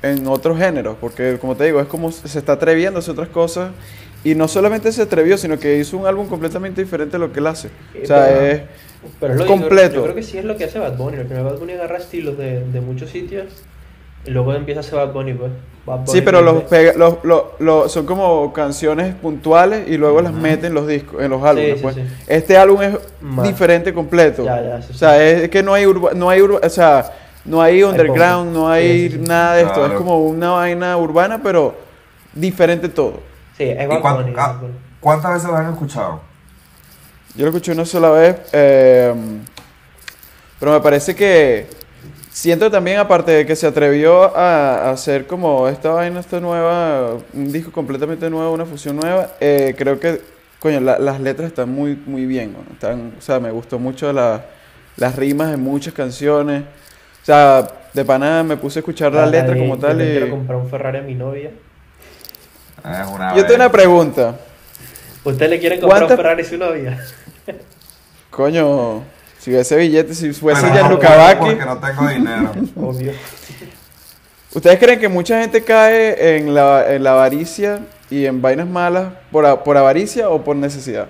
en 0.02 0.28
otros 0.28 0.58
géneros. 0.58 0.98
Porque, 1.00 1.38
como 1.40 1.56
te 1.56 1.66
digo, 1.66 1.80
es 1.82 1.88
como 1.88 2.12
se 2.12 2.38
está 2.40 2.54
atreviendo 2.54 3.00
a 3.00 3.02
hacer 3.02 3.14
otras 3.14 3.30
cosas. 3.30 3.72
Y 4.26 4.36
no 4.36 4.48
solamente 4.50 4.92
se 4.92 5.04
atrevió, 5.04 5.38
sino 5.38 5.58
que 5.58 5.78
hizo 5.78 5.96
un 5.98 6.06
álbum 6.08 6.28
completamente 6.28 6.82
diferente 6.82 7.16
a 7.16 7.20
lo 7.20 7.32
que 7.32 7.40
él 7.40 7.48
hace. 7.48 7.70
O 8.04 8.06
sea, 8.06 8.26
Pero- 8.26 8.42
es 8.48 8.62
Pero 9.20 9.34
es 9.34 9.40
lo 9.40 9.46
que 9.46 9.50
yo- 9.52 9.56
completo. 9.60 9.96
Yo, 9.96 10.04
creo 10.04 10.16
que 10.16 10.24
sí 10.24 10.38
es 10.40 10.44
lo 10.46 10.58
que 10.58 10.64
hace 10.66 10.80
Bad 10.80 10.98
Bunny. 10.98 11.18
Al 11.18 11.28
final 11.28 11.44
Bad 11.44 11.60
Bunny 11.60 11.74
agarra 11.74 11.98
estilos 11.98 12.38
de, 12.38 12.62
de 12.66 12.82
muchos 12.82 13.12
sitios 13.12 13.46
y 14.26 14.32
luego 14.32 14.54
empieza 14.56 14.80
a 14.80 14.82
hacer 14.82 14.96
Bad 14.96 15.14
Bunny, 15.14 15.34
pues. 15.36 15.52
Bad 15.86 15.98
Bunny 16.00 16.12
Sí, 16.12 16.22
pero 16.22 16.42
los 16.42 16.64
pega- 16.64 16.96
los- 16.96 17.24
los- 17.24 17.44
los- 17.60 17.92
son 17.92 18.08
como 18.08 18.52
canciones 18.52 19.14
puntuales 19.14 19.88
y 19.88 19.98
luego 19.98 20.22
las 20.22 20.34
meten 20.34 20.66
en 20.66 20.74
los 20.74 20.88
discos, 20.88 21.22
en 21.22 21.30
los 21.30 21.44
álbumes. 21.44 21.76
sí, 21.76 21.80
pues. 21.84 21.96
sí. 21.96 22.02
Este 22.26 22.58
álbum 22.58 22.82
es 22.82 22.98
diferente 23.44 23.94
completo. 23.94 24.44
Ya, 24.44 24.60
ya, 24.64 24.82
sí, 24.82 24.88
o 24.92 24.98
sea, 24.98 25.24
es 25.24 25.48
que 25.50 25.62
no 25.62 25.76
hay 25.76 25.86
urba- 25.86 26.14
no 26.16 26.32
hay 26.32 26.42
urba- 26.42 26.62
o 26.66 26.70
sea, 26.70 27.12
no 27.46 27.62
hay 27.62 27.84
underground, 27.84 28.52
no 28.52 28.68
hay 28.68 29.04
Sí, 29.04 29.10
sí, 29.12 29.16
sí. 29.18 29.30
nada 29.30 29.54
de 29.58 29.62
esto, 29.62 29.74
Claro. 29.76 29.94
es 29.94 29.98
como 30.00 30.26
una 30.26 30.50
vaina 30.50 30.98
urbana, 30.98 31.42
pero 31.44 31.76
diferente 32.34 32.90
todo. 32.90 33.20
Sí, 33.58 33.64
es 33.64 33.84
¿Y 33.84 33.88
Bad 33.88 34.02
cuán- 34.02 34.16
Bunny. 34.18 34.34
ah. 34.38 34.60
¿Cuántas 35.00 35.34
veces 35.34 35.50
lo 35.50 35.56
han 35.56 35.72
escuchado? 35.72 36.22
Yo 37.36 37.44
lo 37.46 37.50
escuché 37.52 37.72
una 37.74 37.86
sola 37.86 38.10
vez, 38.12 38.38
eh, 38.54 39.14
pero 40.60 40.72
me 40.72 40.80
parece 40.80 41.16
que 41.16 41.68
siento 42.32 42.72
también, 42.72 42.98
aparte 42.98 43.32
de 43.32 43.46
que 43.46 43.56
se 43.56 43.68
atrevió 43.68 44.36
a, 44.36 44.88
a 44.88 44.92
hacer 44.92 45.28
como 45.28 45.68
esta 45.68 45.90
vaina, 45.92 46.20
esta 46.22 46.40
nueva, 46.40 47.18
un 47.34 47.52
disco 47.52 47.72
completamente 47.72 48.30
nuevo, 48.30 48.52
una 48.54 48.66
fusión 48.66 48.96
nueva, 48.96 49.32
eh, 49.40 49.76
creo 49.78 50.00
que, 50.00 50.22
coño, 50.60 50.80
la- 50.80 50.98
las 50.98 51.20
letras 51.20 51.48
están 51.50 51.70
muy, 51.70 51.96
muy 52.06 52.26
bien, 52.26 52.54
¿no? 52.54 52.74
están, 52.74 53.14
o 53.18 53.22
sea, 53.22 53.40
me 53.40 53.52
gustó 53.52 53.80
mucho 53.80 54.12
la- 54.14 54.46
las 54.98 55.16
rimas 55.18 55.52
de 55.52 55.58
muchas 55.58 55.94
canciones, 55.94 56.64
o 57.22 57.26
sea, 57.26 57.68
de 57.94 58.06
pana 58.06 58.44
me 58.44 58.56
puse 58.58 58.80
a 58.80 58.82
escuchar 58.82 59.12
la 59.14 59.24
Ah, 59.24 59.28
letra 59.28 59.54
de- 59.54 59.60
como 59.60 59.76
yo 59.76 59.82
tal 59.82 59.98
le 59.98 60.06
y... 60.06 60.12
quiero 60.12 60.30
comprar 60.32 60.58
un 60.58 60.70
Ferrari 60.70 60.98
a 61.00 61.02
mi 61.02 61.16
novia. 61.16 61.52
Es 62.92 63.08
una 63.08 63.36
Yo 63.36 63.42
tengo 63.44 63.56
una 63.56 63.68
vez. 63.68 63.72
pregunta, 63.74 64.36
¿Usted 65.24 65.50
le 65.50 65.60
quiere 65.60 65.80
comprar 65.80 66.04
un 66.04 66.08
¿Cuántas- 66.08 66.18
Ferrari 66.24 66.42
a 66.44 66.46
su 66.50 66.58
novia? 66.58 67.00
coño, 68.30 69.04
si 69.40 69.52
hubiese 69.52 69.76
billete, 69.78 70.14
si 70.14 70.34
fuese 70.34 70.62
ya 70.74 70.88
no 70.90 71.00
Porque 71.40 71.66
no 71.66 71.78
tengo 71.80 72.08
dinero. 72.08 72.52
Obvio. 72.76 73.12
¿Ustedes 74.54 74.80
creen 74.80 75.00
que 75.00 75.08
mucha 75.10 75.40
gente 75.42 75.64
cae 75.64 76.38
en 76.38 76.54
la, 76.54 76.94
en 76.94 77.04
la 77.04 77.12
avaricia 77.12 77.80
y 78.10 78.26
en 78.26 78.42
vainas 78.42 78.68
malas 78.68 79.08
por, 79.32 79.46
a- 79.46 79.64
por 79.64 79.78
avaricia 79.78 80.30
o 80.30 80.44
por 80.44 80.56
necesidad? 80.56 81.08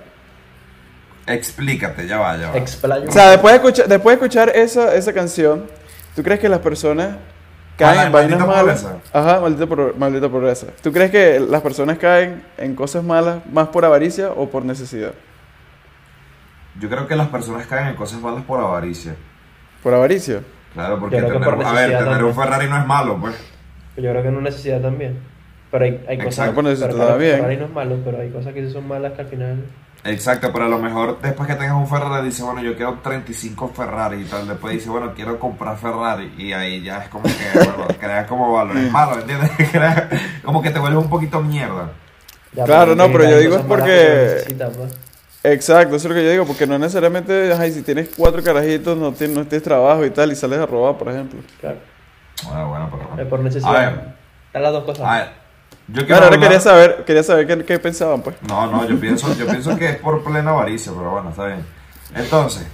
Explícate, 1.27 2.07
ya 2.07 2.17
va, 2.19 2.37
ya 2.37 2.51
va. 2.51 2.57
Explayo. 2.57 3.09
O 3.09 3.11
sea, 3.11 3.31
después 3.31 3.51
de 3.53 3.55
escuchar, 3.57 3.87
después 3.87 4.13
de 4.19 4.25
escuchar 4.25 4.49
esa, 4.55 4.95
esa 4.95 5.11
canción, 5.13 5.65
¿tú 6.15 6.23
crees 6.23 6.39
que 6.39 6.47
las 6.49 6.59
personas 6.59 7.17
caen 7.77 8.07
en 8.07 8.11
vainas 8.11 8.39
maldita 8.39 8.45
malas? 8.63 8.81
pobreza. 8.83 8.99
Ajá, 9.19 9.39
maldita, 9.41 9.67
por- 9.67 9.97
maldita 9.97 10.29
pobreza. 10.29 10.67
¿Tú 10.81 10.91
crees 10.91 11.11
que 11.11 11.39
las 11.39 11.61
personas 11.61 11.97
caen 11.97 12.43
en 12.57 12.75
cosas 12.75 13.03
malas 13.03 13.45
más 13.51 13.67
por 13.69 13.85
avaricia 13.85 14.29
o 14.31 14.49
por 14.49 14.63
necesidad? 14.65 15.13
Yo 16.79 16.89
creo 16.89 17.07
que 17.07 17.15
las 17.15 17.29
personas 17.29 17.65
caen 17.67 17.87
en 17.87 17.95
cosas 17.95 18.19
malas 18.19 18.43
por 18.43 18.59
avaricia. 18.59 19.15
Por 19.81 19.93
avaricia. 19.93 20.41
Claro, 20.73 20.99
porque 20.99 21.15
que 21.17 21.21
tener, 21.21 21.41
por 21.41 21.65
a 21.65 21.71
ver, 21.71 21.97
tener 21.97 22.23
un. 22.23 22.33
Ferrari 22.35 22.67
no 22.67 22.77
es 22.77 22.85
malo, 22.85 23.17
pues. 23.19 23.35
Yo 23.95 24.11
creo 24.11 24.23
que 24.23 24.31
no 24.31 24.41
necesidad 24.41 24.81
también. 24.81 25.19
Pero 25.71 25.85
hay, 25.85 26.05
hay 26.07 26.17
cosas. 26.17 26.33
Exacto. 26.33 26.55
Por 26.55 26.63
necesidad 26.65 26.87
pero 26.87 26.97
claro, 26.97 27.11
también. 27.11 27.35
Ferrari 27.37 27.57
no 27.57 27.65
es 27.65 27.71
malo, 27.71 27.97
pero 28.03 28.19
hay 28.21 28.29
cosas 28.29 28.53
que 28.53 28.65
sí 28.65 28.73
son 28.73 28.87
malas 28.87 29.13
que 29.13 29.21
al 29.21 29.27
final. 29.27 29.65
Exacto, 30.05 30.51
pero 30.53 30.65
a 30.65 30.69
lo 30.69 30.77
mejor 30.77 31.19
después 31.19 31.47
que 31.49 31.55
tengas 31.55 31.75
un 31.75 31.87
Ferrari 31.87 32.25
dice, 32.27 32.43
bueno, 32.43 32.61
yo 32.61 32.75
quiero 32.75 32.99
35 33.01 33.71
Ferrari 33.75 34.21
y 34.21 34.25
tal. 34.25 34.47
Después 34.47 34.73
dice, 34.75 34.89
bueno, 34.89 35.13
quiero 35.15 35.39
comprar 35.39 35.77
Ferrari. 35.77 36.33
Y 36.37 36.53
ahí 36.53 36.83
ya 36.83 36.99
es 37.03 37.09
como 37.09 37.23
que, 37.23 37.31
bueno, 37.55 37.87
creas 37.99 38.27
como 38.27 38.53
valores 38.53 38.91
malos, 38.91 39.17
¿entiendes? 39.17 39.51
Crea- 39.71 40.09
como 40.43 40.61
que 40.61 40.69
te 40.69 40.77
vuelves 40.79 41.03
un 41.03 41.09
poquito 41.09 41.41
mierda. 41.41 41.89
Ya, 42.53 42.65
Claro, 42.65 42.95
no, 42.95 43.07
pero 43.11 43.29
yo 43.29 43.39
digo 43.39 43.55
es 43.57 43.63
porque- 43.63 44.43
pues. 44.45 44.97
Exacto, 45.43 45.95
eso 45.95 46.07
es 46.07 46.09
lo 46.09 46.15
que 46.15 46.23
yo 46.25 46.31
digo, 46.31 46.45
porque 46.45 46.65
no 46.65 46.79
necesariamente, 46.79 47.53
ay, 47.53 47.71
si 47.71 47.83
tienes 47.83 48.09
cuatro 48.17 48.41
carajitos, 48.41 48.97
no 48.97 49.11
tienes, 49.11 49.37
no 49.37 49.45
tienes 49.45 49.63
trabajo 49.63 50.03
y 50.03 50.09
tal, 50.09 50.31
y 50.31 50.35
sales 50.35 50.57
a 50.59 50.65
robar, 50.65 50.97
por 50.97 51.09
ejemplo. 51.09 51.39
Claro. 51.61 51.77
Bueno, 52.47 52.69
bueno, 52.69 52.89
pero... 52.91 53.21
Es 53.21 53.27
por 53.29 53.39
necesidad. 53.41 53.75
A 53.75 53.79
ver, 53.79 53.99
Están 54.47 54.63
las 54.63 54.71
dos 54.73 54.83
cosas. 54.85 55.05
a 55.07 55.17
ver. 55.17 55.44
Yo 55.87 55.93
quiero 55.93 56.07
Claro, 56.07 56.23
ahora 56.25 56.35
hablar- 56.35 56.49
quería 56.49 56.59
saber, 56.59 57.03
quería 57.05 57.23
saber 57.23 57.47
qué, 57.47 57.63
qué 57.65 57.79
pensaban, 57.79 58.21
pues. 58.21 58.35
No, 58.47 58.65
no, 58.71 58.87
yo 58.87 58.99
pienso, 58.99 59.33
yo 59.35 59.45
pienso 59.45 59.77
que 59.77 59.89
es 59.89 59.95
por 59.97 60.23
plena 60.23 60.49
avaricia, 60.51 60.91
pero 60.97 61.11
bueno, 61.11 61.29
está 61.29 61.45
bien. 61.47 61.63
Entonces, 62.15 62.65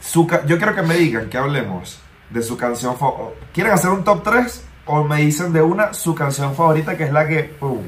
su 0.00 0.26
ca- 0.26 0.44
yo 0.46 0.56
quiero 0.58 0.74
que 0.74 0.82
me 0.82 0.94
digan 0.94 1.28
que 1.28 1.38
hablemos 1.38 1.98
de 2.30 2.42
su 2.42 2.56
canción 2.56 2.96
favorita. 2.96 3.40
¿Quieren 3.52 3.72
hacer 3.72 3.90
un 3.90 4.04
top 4.04 4.22
3? 4.22 4.64
O 4.88 5.02
me 5.02 5.16
dicen 5.16 5.52
de 5.52 5.62
una 5.62 5.92
su 5.94 6.14
canción 6.14 6.54
favorita 6.54 6.96
que 6.96 7.04
es 7.04 7.12
la 7.12 7.26
que, 7.26 7.42
pum, 7.42 7.80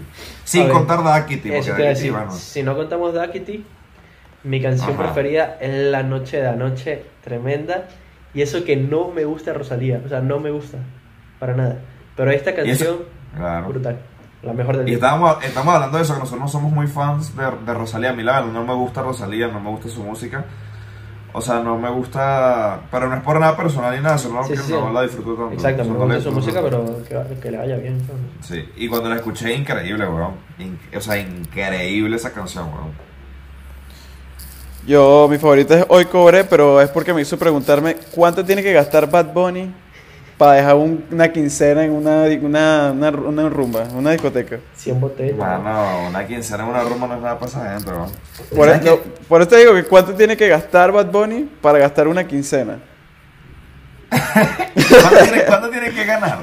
sin 0.42 0.64
ver, 0.64 0.72
contar 0.72 1.04
Dakity, 1.04 1.48
decir. 1.50 2.10
bueno, 2.10 2.32
Si 2.32 2.60
no 2.64 2.74
contamos 2.76 3.14
Duckity, 3.14 3.64
mi 4.42 4.60
canción 4.60 4.90
Ajá. 4.94 5.04
preferida 5.04 5.58
es 5.60 5.92
La 5.92 6.02
Noche 6.02 6.38
de 6.40 6.48
Anoche, 6.48 7.04
tremenda. 7.22 7.86
Y 8.34 8.42
eso 8.42 8.64
que 8.64 8.74
no 8.76 9.08
me 9.12 9.24
gusta 9.24 9.52
Rosalía, 9.52 10.00
o 10.04 10.08
sea, 10.08 10.20
no 10.20 10.40
me 10.40 10.50
gusta 10.50 10.78
para 11.38 11.54
nada. 11.54 11.76
Pero 12.16 12.32
esta 12.32 12.50
Y 12.50 12.54
canción, 12.54 12.74
eso- 12.94 13.04
claro. 13.38 13.68
brutal. 13.68 13.98
La 14.42 14.52
mejor 14.52 14.76
del 14.76 14.88
Y 14.88 14.94
estábamos, 14.94 15.42
estamos 15.44 15.74
hablando 15.74 15.96
de 15.96 16.02
eso, 16.04 16.14
que 16.14 16.20
nosotros 16.20 16.40
no 16.42 16.48
somos 16.48 16.70
muy 16.70 16.86
fans 16.86 17.34
de, 17.36 17.44
de 17.66 17.74
Rosalía. 17.74 18.10
A 18.10 18.12
mí 18.12 18.22
la 18.22 18.40
verdad 18.40 18.52
no 18.52 18.64
me 18.64 18.74
gusta 18.74 19.02
Rosalía, 19.02 19.48
no 19.48 19.58
me 19.60 19.70
gusta 19.70 19.88
su 19.88 20.02
música. 20.02 20.44
O 21.32 21.40
sea, 21.40 21.60
no 21.60 21.76
me 21.76 21.90
gusta. 21.90 22.80
Pero 22.90 23.08
no 23.08 23.16
es 23.16 23.22
por 23.22 23.38
nada 23.40 23.56
personal 23.56 23.94
ni 23.96 24.02
nada, 24.02 24.16
sino 24.16 24.42
Sí, 24.44 24.52
que 24.52 24.58
sí, 24.58 24.72
no 24.72 24.88
sí. 24.88 24.94
la 24.94 25.02
disfruto 25.02 25.34
tanto. 25.34 25.52
Exacto, 25.54 25.84
me 25.84 25.90
gusta 25.90 26.20
su 26.20 26.30
disfruto 26.30 26.36
música, 26.36 26.60
pero 26.62 27.26
que, 27.28 27.40
que 27.40 27.50
le 27.50 27.58
vaya 27.58 27.76
bien. 27.76 27.98
¿no? 27.98 28.14
Sí, 28.44 28.64
y 28.76 28.88
cuando 28.88 29.08
la 29.08 29.16
escuché, 29.16 29.52
increíble, 29.54 30.06
weón. 30.08 30.34
In- 30.58 30.78
o 30.96 31.00
sea, 31.00 31.18
increíble 31.18 32.14
esa 32.16 32.32
canción, 32.32 32.66
weón. 32.68 33.08
Yo, 34.86 35.26
mi 35.28 35.36
favorita 35.38 35.78
es 35.80 35.84
Hoy 35.88 36.06
Cobré, 36.06 36.44
pero 36.44 36.80
es 36.80 36.88
porque 36.90 37.12
me 37.12 37.20
hizo 37.20 37.36
preguntarme 37.38 37.96
cuánto 38.12 38.44
tiene 38.44 38.62
que 38.62 38.72
gastar 38.72 39.10
Bad 39.10 39.32
Bunny 39.34 39.70
para 40.38 40.52
dejar 40.52 40.76
un- 40.76 41.04
una 41.10 41.30
quincena 41.32 41.84
en 41.84 41.90
una, 41.90 42.22
una, 42.40 42.92
una, 42.92 43.10
una 43.10 43.48
rumba, 43.48 43.82
una 43.92 44.12
discoteca. 44.12 44.58
100 44.76 45.00
botellas. 45.00 45.36
Mano, 45.36 46.06
una 46.08 46.24
quincena 46.26 46.62
en 46.62 46.70
una 46.70 46.82
rumba 46.84 47.08
no 47.08 47.14
es 47.16 47.20
nada 47.20 47.38
para 47.38 47.50
esa 47.50 47.72
gente, 47.72 47.90
weón. 47.90 48.10
Por, 48.54 48.68
¿Sabes 48.68 48.82
eso, 48.86 49.00
por 49.28 49.40
eso 49.42 49.50
te 49.50 49.56
digo 49.56 49.74
que 49.74 49.82
cuánto 49.84 50.14
tiene 50.14 50.36
que 50.36 50.46
gastar 50.48 50.92
Bad 50.92 51.06
Bunny 51.10 51.42
para 51.60 51.78
gastar 51.78 52.06
una 52.08 52.24
quincena. 52.26 52.78
¿Cuánto 54.10 55.22
tiene, 55.24 55.44
cuánto 55.44 55.70
tiene 55.70 55.90
que 55.90 56.04
ganar? 56.04 56.38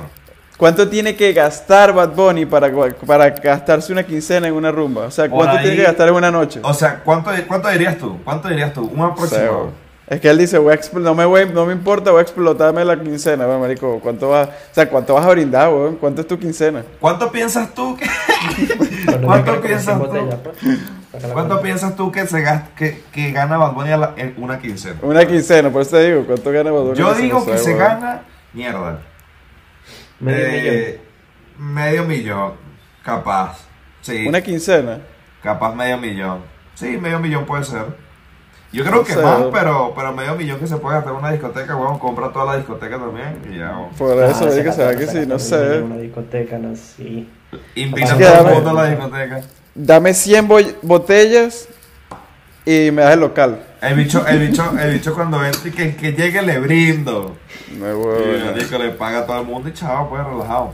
¿Cuánto 0.58 0.88
tiene 0.90 1.16
que 1.16 1.34
gastar 1.34 1.94
Bad 1.94 2.10
Bunny 2.16 2.46
para, 2.46 2.72
para 3.06 3.30
gastarse 3.30 3.92
una 3.92 4.04
quincena 4.04 4.48
en 4.48 4.54
una 4.54 4.72
rumba? 4.72 5.06
O 5.08 5.12
sea, 5.12 5.30
¿cuánto 5.30 5.58
ahí- 5.58 5.64
tiene 5.64 5.78
que 5.78 5.84
gastar 5.84 6.08
en 6.10 6.14
una 6.16 6.32
noche? 6.32 6.60
O 6.64 6.74
sea, 6.74 7.02
¿cuánto, 7.04 7.32
¿cuánto 7.48 7.70
dirías 7.70 7.98
tú? 7.98 8.20
¿Cuánto 8.24 8.48
dirías 8.50 8.72
tú? 8.74 8.90
Un 8.94 9.02
aproximado. 9.02 9.72
Es 10.08 10.22
que 10.22 10.30
él 10.30 10.38
dice, 10.38 10.58
voy 10.60 10.74
a 10.74 11.00
no, 11.00 11.16
me 11.16 11.26
voy, 11.26 11.50
no 11.50 11.66
me 11.66 11.74
importa, 11.74 12.12
voy 12.12 12.20
a 12.20 12.22
explotarme 12.22 12.86
la 12.86 13.00
quincena, 13.02 13.48
weón, 13.48 13.62
marico. 13.62 14.00
¿Cuánto 14.02 14.30
vas, 14.30 14.48
o 14.50 14.52
sea, 14.74 14.88
¿cuánto 14.90 15.14
vas 15.16 15.26
a 15.26 15.30
brindar, 15.32 15.70
weón? 15.70 15.96
¿Cuánto 15.96 16.22
es 16.22 16.28
tu 16.28 16.38
quincena? 16.38 16.84
¿Cuánto 17.00 17.32
piensas 17.32 17.74
tú 17.74 17.98
que, 17.98 18.06
¿Cuánto 19.24 19.60
piensas 19.62 19.98
100 19.98 20.00
tú? 20.30 20.30
pues, 21.12 21.26
¿Cuánto 21.34 21.62
piensas 21.62 21.96
tú 21.96 22.12
que 22.12 22.28
se 22.28 22.42
gasta, 22.42 22.70
que, 22.76 23.04
que 23.12 23.32
gana 23.32 23.58
Bad 23.58 23.74
Bunny 23.74 23.92
a 23.92 23.98
la- 23.98 24.14
en 24.18 24.36
una 24.38 24.60
quincena? 24.60 24.98
Una 25.02 25.26
quincena, 25.26 25.70
por 25.72 25.82
eso 25.82 25.92
te 25.98 26.12
digo, 26.12 26.26
¿cuánto 26.26 26.52
gana 26.52 26.72
Bad 26.72 26.82
Bunny? 26.82 26.98
Yo 26.98 27.14
digo 27.16 27.46
que 27.46 27.58
se 27.58 27.70
weón. 27.74 27.80
gana 27.80 28.22
mierda. 28.54 29.00
Medio 30.20 30.38
Eh, 30.48 31.02
Medio 31.58 32.04
millón, 32.04 32.54
capaz. 33.04 33.60
Sí, 34.02 34.28
Una 34.28 34.42
quincena. 34.42 35.00
capaz 35.42 35.74
medio 35.74 35.98
millón. 35.98 36.42
Sí, 36.76 36.98
medio 36.98 37.20
millón 37.20 37.46
puede 37.46 37.64
ser. 37.64 37.86
Yo 38.76 38.84
creo 38.84 38.96
No 38.98 39.04
que 39.06 39.14
sé. 39.14 39.22
más, 39.22 39.42
pero, 39.54 39.94
pero 39.96 40.12
medio 40.14 40.36
millón 40.36 40.60
que 40.60 40.68
se 40.68 40.76
puede 40.78 40.96
gastar 40.98 41.14
en 41.14 41.20
una 41.20 41.32
discoteca, 41.32 41.76
weón, 41.78 41.98
compra 41.98 42.30
toda 42.34 42.46
la 42.46 42.58
discoteca 42.58 42.98
también 42.98 43.40
y 43.50 43.58
ya, 43.58 43.72
weón. 43.78 43.90
Por 43.92 44.22
Ah, 44.22 44.28
eso, 44.32 44.50
se 44.52 44.58
que 44.58 44.64
gasta- 44.64 44.88
será 44.88 44.98
que 45.00 45.08
se 45.08 45.22
sí, 45.24 45.28
no 45.30 45.40
sé. 45.40 45.80
Una 45.82 45.96
discoteca, 45.98 46.58
no, 46.58 46.76
sí. 46.76 47.30
Invita 47.76 48.06
a 48.06 48.10
todo 48.10 48.18
que 48.18 48.26
el 48.28 48.34
dame- 48.34 48.54
mundo 48.54 48.70
a 48.70 48.74
la 48.74 48.90
discoteca. 48.90 49.42
Dame 49.76 50.14
100 50.14 50.48
boy- 50.48 50.76
botellas 50.82 51.70
y 52.66 52.90
me 52.92 53.02
das 53.04 53.14
el 53.14 53.20
local. 53.22 53.64
El 53.82 53.96
bicho, 53.96 54.26
el 54.28 54.40
bicho, 54.40 54.74
el 54.78 54.94
bicho 54.94 55.14
cuando 55.14 55.44
entre 55.46 55.72
que, 55.72 55.96
que 55.96 56.12
llegue 56.14 56.42
le 56.42 56.60
brindo. 56.60 57.38
Me 57.72 57.78
Y 57.78 57.82
huevo, 57.94 58.16
el 58.20 58.56
disco 58.56 58.78
le 58.78 58.90
paga 58.90 59.20
a 59.20 59.26
todo 59.26 59.40
el 59.40 59.48
mundo 59.48 59.70
y 59.70 59.74
chao, 59.74 60.10
pues 60.10 60.22
relajado. 60.24 60.74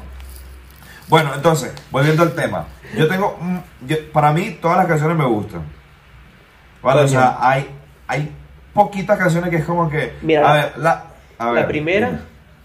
Bueno, 1.08 1.32
entonces, 1.36 1.72
volviendo 1.92 2.24
al 2.24 2.34
tema. 2.34 2.66
Yo 2.98 3.08
tengo, 3.08 3.38
mm, 3.40 3.58
yo- 3.88 4.12
para 4.12 4.32
mí 4.32 4.58
todas 4.62 4.78
las 4.78 4.88
canciones 4.88 5.18
me 5.18 5.26
gustan. 5.26 5.62
Vale, 6.82 7.02
o 7.02 7.08
sea, 7.08 7.38
hay, 7.40 7.70
hay 8.12 8.32
poquitas 8.74 9.18
canciones 9.18 9.50
que 9.50 9.58
es 9.58 9.66
como 9.66 9.90
que... 9.90 10.14
Mira, 10.22 10.50
a 10.50 10.54
ver, 10.54 10.78
la, 10.78 11.04
a 11.38 11.52
ver, 11.52 11.62
La 11.62 11.68
primera 11.68 12.20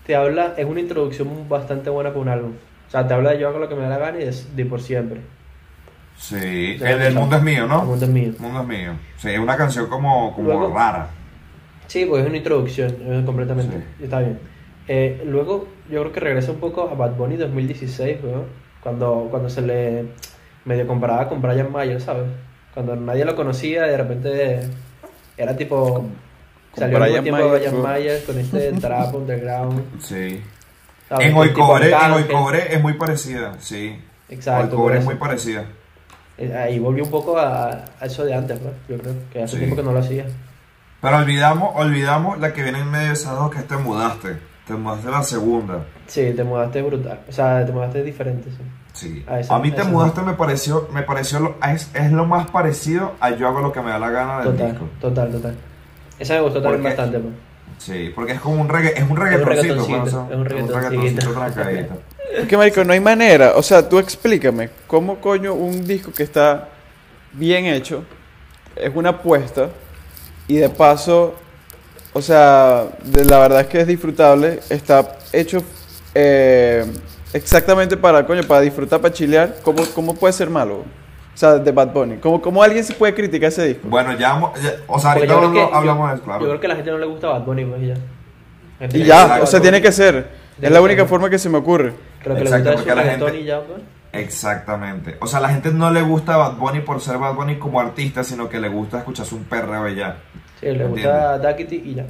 te 0.06 0.14
habla, 0.16 0.54
es 0.56 0.64
una 0.64 0.80
introducción 0.80 1.48
bastante 1.48 1.90
buena 1.90 2.10
para 2.10 2.20
un 2.20 2.28
álbum. 2.28 2.52
O 2.86 2.90
sea, 2.90 3.06
te 3.06 3.14
habla 3.14 3.30
de 3.30 3.38
yo 3.40 3.48
hago 3.48 3.58
lo 3.58 3.68
que 3.68 3.74
me 3.74 3.82
da 3.82 3.88
la 3.90 3.98
gana 3.98 4.18
y 4.20 4.24
de, 4.24 4.34
de 4.54 4.64
por 4.66 4.80
siempre. 4.80 5.20
Sí, 6.18 6.78
el, 6.80 7.02
el 7.02 7.14
mundo 7.14 7.36
es 7.36 7.42
mío, 7.42 7.66
¿no? 7.66 7.80
El 7.82 7.86
mundo 7.88 8.04
es 8.06 8.10
mío. 8.10 8.28
El 8.36 8.40
mundo 8.40 8.60
es 8.62 8.66
mío. 8.68 8.92
Sí, 9.18 9.28
es 9.30 9.38
una 9.38 9.56
canción 9.56 9.86
como, 9.88 10.34
como 10.34 10.48
Luego- 10.48 10.74
rara. 10.74 11.08
Sí, 11.88 12.04
pues 12.06 12.22
es 12.22 12.28
una 12.28 12.38
introducción, 12.38 12.96
eh, 13.00 13.22
completamente. 13.24 13.76
Sí. 13.98 14.04
Está 14.04 14.20
bien. 14.20 14.38
Eh, 14.88 15.22
luego, 15.26 15.68
yo 15.90 16.00
creo 16.00 16.12
que 16.12 16.20
regresa 16.20 16.52
un 16.52 16.58
poco 16.58 16.88
a 16.90 16.94
Bad 16.94 17.12
Bunny 17.16 17.36
2016, 17.36 18.18
weón, 18.22 18.44
cuando, 18.80 19.28
cuando 19.30 19.48
se 19.50 19.62
le 19.62 20.04
medio 20.64 20.86
comparaba 20.86 21.28
con 21.28 21.40
Brian 21.42 21.70
Mayer, 21.70 22.00
¿sabes? 22.00 22.24
Cuando 22.72 22.96
nadie 22.96 23.24
lo 23.24 23.34
conocía, 23.36 23.82
de 23.84 23.96
repente 23.96 24.60
era 25.36 25.56
tipo. 25.56 25.94
Con 25.94 26.14
salió 26.76 26.98
Brian 27.00 27.22
tiempo 27.22 27.42
Mayer, 27.48 27.58
Brian. 27.70 27.82
Mayer 27.82 28.24
con 28.24 28.38
este 28.38 28.72
trap 28.80 29.14
underground. 29.14 30.02
Sí. 30.02 30.42
¿sabes? 31.08 31.26
En 31.26 31.36
Hoy 31.36 31.52
Cobré, 31.52 31.90
en 31.92 32.12
Hoy 32.12 32.58
es 32.70 32.82
muy 32.82 32.92
parecida, 32.94 33.54
sí. 33.60 33.98
Exacto. 34.28 34.62
Hoy 34.64 34.70
Cobré 34.76 34.94
por 34.94 34.98
es 34.98 35.04
muy 35.04 35.14
parecida. 35.14 35.64
Eh, 36.38 36.54
Ahí 36.54 36.78
volvió 36.78 37.04
un 37.04 37.10
poco 37.10 37.38
a, 37.38 37.84
a 37.98 38.04
eso 38.06 38.24
de 38.24 38.34
antes, 38.34 38.60
¿no? 38.60 38.70
Yo 38.88 38.98
creo 38.98 39.14
que 39.32 39.42
hace 39.42 39.54
Sí. 39.54 39.58
tiempo 39.60 39.76
que 39.76 39.82
no 39.82 39.92
lo 39.92 40.00
hacía. 40.00 40.26
Pero 41.00 41.16
olvidamos, 41.18 41.70
olvidamos 41.76 42.38
la 42.40 42.52
que 42.52 42.62
viene 42.62 42.80
en 42.80 42.90
medio 42.90 43.06
de 43.08 43.12
esas 43.14 43.34
dos 43.36 43.50
que 43.54 43.62
te 43.62 43.76
mudaste. 43.76 44.36
Te 44.66 44.74
mudaste 44.74 45.08
a 45.08 45.10
la 45.12 45.22
segunda. 45.22 45.84
Sí, 46.06 46.32
te 46.34 46.42
mudaste 46.44 46.82
brutal. 46.82 47.20
O 47.28 47.32
sea, 47.32 47.64
te 47.64 47.72
mudaste 47.72 48.02
diferente, 48.02 48.50
sí. 48.50 48.62
Sí. 48.92 49.24
Esa- 49.30 49.54
a 49.54 49.58
mí 49.58 49.70
te 49.70 49.84
mudaste 49.84 50.22
me 50.22 50.32
pareció, 50.32 50.88
me 50.92 51.02
pareció 51.02 51.38
lo, 51.40 51.56
es, 51.72 51.90
es 51.94 52.10
lo 52.12 52.24
más 52.26 52.50
parecido 52.50 53.12
a 53.20 53.30
yo 53.30 53.46
hago 53.46 53.60
lo 53.60 53.70
que 53.72 53.80
me 53.82 53.90
da 53.90 53.98
la 53.98 54.10
gana 54.10 54.38
del 54.40 54.52
Total, 54.52 54.70
disco. 54.72 54.88
total, 55.00 55.30
total. 55.32 55.54
Esa 56.18 56.34
me 56.34 56.40
gustó 56.40 56.62
también 56.62 56.82
Porque- 56.82 56.96
bastante, 56.96 57.18
pues. 57.20 57.34
Sí, 57.78 58.10
porque 58.14 58.32
es 58.32 58.40
como 58.40 58.58
un 58.62 58.68
reggae, 58.70 58.94
es 58.96 59.02
un 59.08 59.16
reggaetoncito, 59.16 59.74
reggaetoncito, 59.74 60.00
pues, 60.00 60.14
o 60.14 60.16
sea, 60.16 60.28
es 60.30 60.36
un 60.36 60.44
reggaetoncito. 60.46 61.32
trancadito. 61.32 61.94
Es 62.36 62.48
que, 62.48 62.56
marico, 62.56 62.82
no 62.84 62.92
hay 62.92 63.00
manera. 63.00 63.52
O 63.54 63.62
sea, 63.62 63.88
tú 63.88 63.98
explícame, 63.98 64.68
¿cómo 64.86 65.20
coño 65.20 65.54
un 65.54 65.86
disco 65.86 66.10
que 66.12 66.22
está 66.24 66.68
bien 67.32 67.66
hecho, 67.66 68.02
es 68.74 68.90
una 68.94 69.10
apuesta, 69.10 69.68
y 70.48 70.56
de 70.56 70.68
paso, 70.70 71.34
o 72.16 72.22
sea, 72.22 72.84
de- 73.04 73.24
la 73.26 73.38
verdad 73.38 73.60
es 73.60 73.66
que 73.66 73.80
es 73.80 73.86
disfrutable, 73.86 74.60
está 74.70 75.18
hecho 75.32 75.62
eh, 76.14 76.84
exactamente 77.32 77.96
para, 77.96 78.24
coño, 78.26 78.42
para 78.44 78.60
disfrutar, 78.62 79.00
para 79.00 79.12
chilear, 79.12 79.56
¿cómo, 79.62 79.82
cómo 79.94 80.14
puede 80.14 80.32
ser 80.32 80.48
malo? 80.48 80.76
O 81.34 81.38
sea, 81.38 81.56
de 81.58 81.70
Bad 81.70 81.92
Bunny. 81.92 82.16
¿Cómo, 82.16 82.40
cómo 82.40 82.62
alguien 82.62 82.82
se 82.82 82.94
puede 82.94 83.12
criticar 83.14 83.48
ese 83.50 83.66
disco? 83.66 83.86
Bueno, 83.88 84.16
ya, 84.16 84.32
vamos- 84.32 84.58
ya- 84.62 84.76
o 84.86 84.98
sea, 84.98 85.12
ahorita 85.12 85.26
creo 85.26 85.38
hablamos, 85.48 85.68
que- 85.70 85.76
hablamos 85.76 86.02
yo- 86.04 86.08
de 86.08 86.14
eso, 86.14 86.24
claro. 86.24 86.40
Yo 86.40 86.46
creo 86.48 86.60
que 86.60 86.66
a 86.66 86.68
la 86.70 86.76
gente 86.76 86.90
no 86.90 86.98
le 86.98 87.06
gusta 87.06 87.26
Bad 87.28 87.42
Bunny, 87.42 87.64
pues 87.66 87.82
y 87.82 87.86
ya. 87.88 87.94
Y 88.98 89.04
ya, 89.04 89.40
o 89.42 89.46
sea, 89.46 89.60
tiene 89.60 89.82
que 89.82 89.92
ser. 89.92 90.28
Es 90.60 90.70
la 90.70 90.76
ser. 90.76 90.80
única 90.80 91.04
forma 91.04 91.28
que 91.28 91.38
se 91.38 91.50
me 91.50 91.58
ocurre. 91.58 91.92
Que 92.22 92.28
lo 92.30 92.34
que 92.36 92.44
le 92.44 92.50
gusta 92.50 92.70
a 92.92 92.94
la 92.94 93.02
reggaetón 93.02 93.28
gente- 93.28 93.40
y 93.42 93.44
ya, 93.44 93.60
pues. 93.60 93.80
Exactamente. 94.12 95.16
O 95.20 95.26
sea, 95.26 95.40
la 95.40 95.50
gente 95.50 95.70
no 95.70 95.90
le 95.90 96.00
gusta 96.00 96.38
Bad 96.38 96.54
Bunny 96.56 96.80
por 96.80 97.00
ser 97.02 97.18
Bad 97.18 97.34
Bunny 97.34 97.56
como 97.58 97.78
artista, 97.80 98.24
sino 98.24 98.48
que 98.48 98.58
le 98.58 98.68
gusta 98.70 98.98
escucharse 98.98 99.34
un 99.34 99.44
perreo 99.44 99.86
y 99.90 99.96
ya. 99.96 100.16
Sí, 100.60 100.66
le 100.66 100.84
gusta 100.86 101.38
Duckity 101.38 101.76
y 101.84 101.94
ya. 101.94 102.06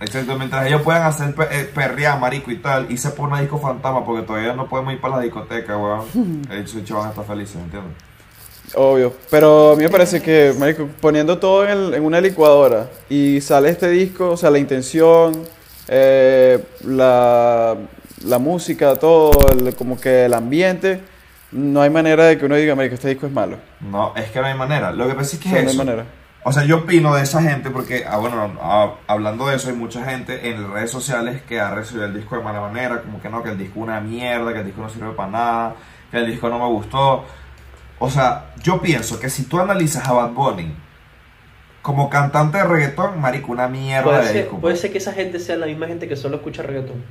Exacto, 0.00 0.34
mientras 0.38 0.66
ellos 0.66 0.80
puedan 0.80 1.02
hacer 1.02 1.34
eh, 1.50 1.70
perrear, 1.74 2.18
marico 2.18 2.50
y 2.50 2.56
tal, 2.56 2.90
y 2.90 2.96
se 2.96 3.10
pone 3.10 3.32
una 3.34 3.40
disco 3.42 3.58
fantasma 3.58 4.02
porque 4.04 4.26
todavía 4.26 4.54
no 4.54 4.66
podemos 4.66 4.94
ir 4.94 5.00
para 5.00 5.16
la 5.16 5.22
discoteca, 5.22 5.76
weón. 5.76 6.06
Ellos 6.50 6.74
ellos 6.74 6.90
van 6.98 7.08
a 7.08 7.10
estar 7.10 7.24
felices, 7.26 7.56
¿entiendes? 7.56 7.92
Obvio, 8.76 9.12
pero 9.30 9.72
a 9.72 9.76
mí 9.76 9.82
me 9.82 9.90
parece 9.90 10.22
que, 10.22 10.54
marico, 10.58 10.88
poniendo 11.00 11.36
todo 11.38 11.64
en, 11.64 11.70
el- 11.70 11.94
en 11.94 12.02
una 12.04 12.20
licuadora 12.20 12.88
y 13.10 13.40
sale 13.42 13.68
este 13.68 13.90
disco, 13.90 14.30
o 14.30 14.36
sea, 14.38 14.48
la 14.50 14.58
intención, 14.58 15.42
eh, 15.88 16.64
la, 16.86 17.76
la 18.24 18.38
música, 18.38 18.94
todo, 18.96 19.32
el- 19.52 19.74
como 19.74 20.00
que 20.00 20.24
el 20.26 20.32
ambiente, 20.34 21.00
no 21.52 21.82
hay 21.82 21.90
manera 21.90 22.24
de 22.24 22.38
que 22.38 22.46
uno 22.46 22.54
diga, 22.56 22.74
marico, 22.74 22.94
este 22.94 23.08
disco 23.08 23.26
es 23.26 23.32
malo. 23.32 23.56
No, 23.80 24.14
es 24.16 24.30
que 24.30 24.40
no 24.40 24.46
hay 24.46 24.54
manera. 24.54 24.92
Lo 24.92 25.06
que 25.08 25.14
pasa 25.14 25.36
es 25.36 25.42
que 25.42 25.48
O 25.48 25.52
sea, 25.52 25.58
es 25.60 25.64
no 25.64 25.70
hay 25.72 25.76
manera. 25.76 26.04
O 26.42 26.52
sea, 26.52 26.64
yo 26.64 26.78
opino 26.78 27.14
de 27.14 27.22
esa 27.22 27.42
gente 27.42 27.70
porque, 27.70 28.04
ah, 28.08 28.16
bueno, 28.16 28.50
ah, 28.62 28.94
hablando 29.06 29.46
de 29.48 29.56
eso, 29.56 29.68
hay 29.68 29.76
mucha 29.76 30.04
gente 30.04 30.48
en 30.48 30.62
las 30.62 30.70
redes 30.70 30.90
sociales 30.90 31.42
que 31.42 31.60
ha 31.60 31.70
recibido 31.74 32.06
el 32.06 32.14
disco 32.14 32.36
de 32.36 32.42
mala 32.42 32.60
manera, 32.62 33.02
como 33.02 33.20
que 33.20 33.28
no, 33.28 33.42
que 33.42 33.50
el 33.50 33.58
disco 33.58 33.80
es 33.80 33.82
una 33.82 34.00
mierda, 34.00 34.52
que 34.52 34.60
el 34.60 34.66
disco 34.66 34.80
no 34.80 34.88
sirve 34.88 35.12
para 35.12 35.30
nada, 35.30 35.74
que 36.10 36.16
el 36.16 36.26
disco 36.26 36.48
no 36.48 36.58
me 36.58 36.66
gustó. 36.66 37.26
O 37.98 38.08
sea, 38.08 38.54
yo 38.62 38.80
pienso 38.80 39.20
que 39.20 39.28
si 39.28 39.44
tú 39.44 39.60
analizas 39.60 40.08
a 40.08 40.12
Bad 40.12 40.30
Bunny 40.30 40.74
como 41.82 42.08
cantante 42.08 42.56
de 42.56 42.64
reggaetón, 42.64 43.20
marico, 43.20 43.52
una 43.52 43.68
mierda 43.68 44.04
Puede 44.04 44.18
de 44.20 44.26
ser, 44.26 44.36
disco. 44.36 44.58
puede 44.58 44.74
pues. 44.74 44.80
ser 44.80 44.92
que 44.92 44.98
esa 44.98 45.12
gente 45.12 45.38
sea 45.38 45.56
la 45.56 45.66
misma 45.66 45.86
gente 45.86 46.08
que 46.08 46.16
solo 46.16 46.36
escucha 46.36 46.62
reggaetón. 46.62 47.04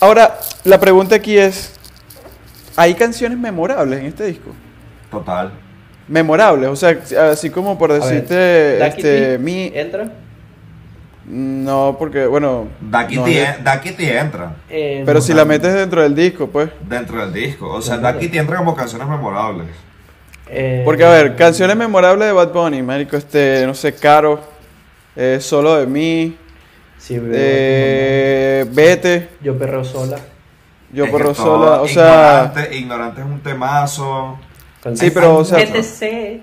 Ahora, 0.00 0.38
la 0.64 0.80
pregunta 0.80 1.16
aquí 1.16 1.36
es, 1.36 1.74
¿hay 2.76 2.94
canciones 2.94 3.38
memorables 3.38 4.00
en 4.00 4.06
este 4.06 4.24
disco? 4.24 4.52
Total. 5.10 5.52
Memorables, 6.08 6.68
o 6.68 6.76
sea, 6.76 6.98
así 7.32 7.50
como 7.50 7.76
por 7.76 7.90
ver, 7.90 8.00
decirte, 8.00 8.86
este, 8.86 9.38
mi... 9.38 9.72
entra. 9.74 10.08
No, 11.28 11.96
porque, 11.98 12.26
bueno... 12.26 12.68
Duckity, 12.80 13.16
no 13.16 13.26
entra 13.26 14.56
eh, 14.70 15.02
pero 15.04 15.20
si 15.20 15.34
la 15.34 15.44
metes 15.44 15.74
dentro 15.74 16.00
del 16.02 16.14
disco, 16.14 16.46
pues... 16.46 16.70
dentro 16.88 17.18
del 17.18 17.32
disco. 17.32 17.68
O 17.68 17.82
sea. 17.82 17.96
Duckity 17.96 18.38
entra 18.38 18.58
como 18.58 18.76
canciones 18.76 19.08
memorables. 19.08 19.66
eh, 20.48 20.82
Porque, 20.84 21.04
a 21.04 21.10
ver, 21.10 21.34
canciones 21.34 21.76
memorables 21.76 22.28
de 22.28 22.32
Bad 22.32 22.52
Bunny, 22.52 22.82
marico, 22.82 23.16
este, 23.16 23.66
no 23.66 23.74
sé, 23.74 23.92
Caro, 23.94 24.40
eh, 25.16 25.38
Solo 25.40 25.76
de 25.76 25.86
mí, 25.86 26.36
Sí, 26.98 27.18
bro, 27.18 27.32
eh, 27.34 28.64
Vete, 28.70 29.28
Yo 29.42 29.58
perreo 29.58 29.84
sola. 29.84 30.18
Yo 30.92 31.06
todo- 31.10 31.34
Sola, 31.34 31.82
o 31.82 31.88
sea... 31.88 32.52
Ignorante, 32.52 32.76
ignorante 32.76 33.20
es 33.20 33.26
un 33.26 33.40
temazo. 33.40 34.38
Con- 34.86 34.96
Sí, 34.96 35.10
pero, 35.10 35.38
o 35.38 35.44
sea- 35.44 35.58
Este 35.58 35.82
sage. 35.82 36.42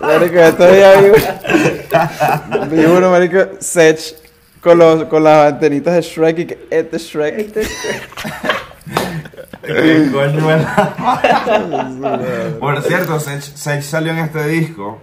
Marico, 0.00 0.38
estos 0.40 0.72
días 0.72 1.02
vi, 1.04 2.76
vi 2.76 2.84
uno, 2.86 3.10
marico, 3.12 3.38
Sech 3.60 4.00
con, 4.60 4.78
los, 4.78 5.04
con 5.04 5.22
las 5.22 5.52
antenitas 5.52 5.94
de 5.94 6.00
Shrek 6.02 6.38
y 6.40 6.46
que 6.46 6.66
este 6.70 6.98
Shrek. 6.98 7.38
Este 7.38 7.68
¿Qué 9.62 10.10
coño 10.12 10.50
era? 10.50 10.96
Por 12.60 12.82
cierto, 12.82 13.20
Sech, 13.20 13.40
Sech 13.42 13.82
salió 13.82 14.10
en 14.10 14.18
este 14.18 14.44
disco. 14.48 15.00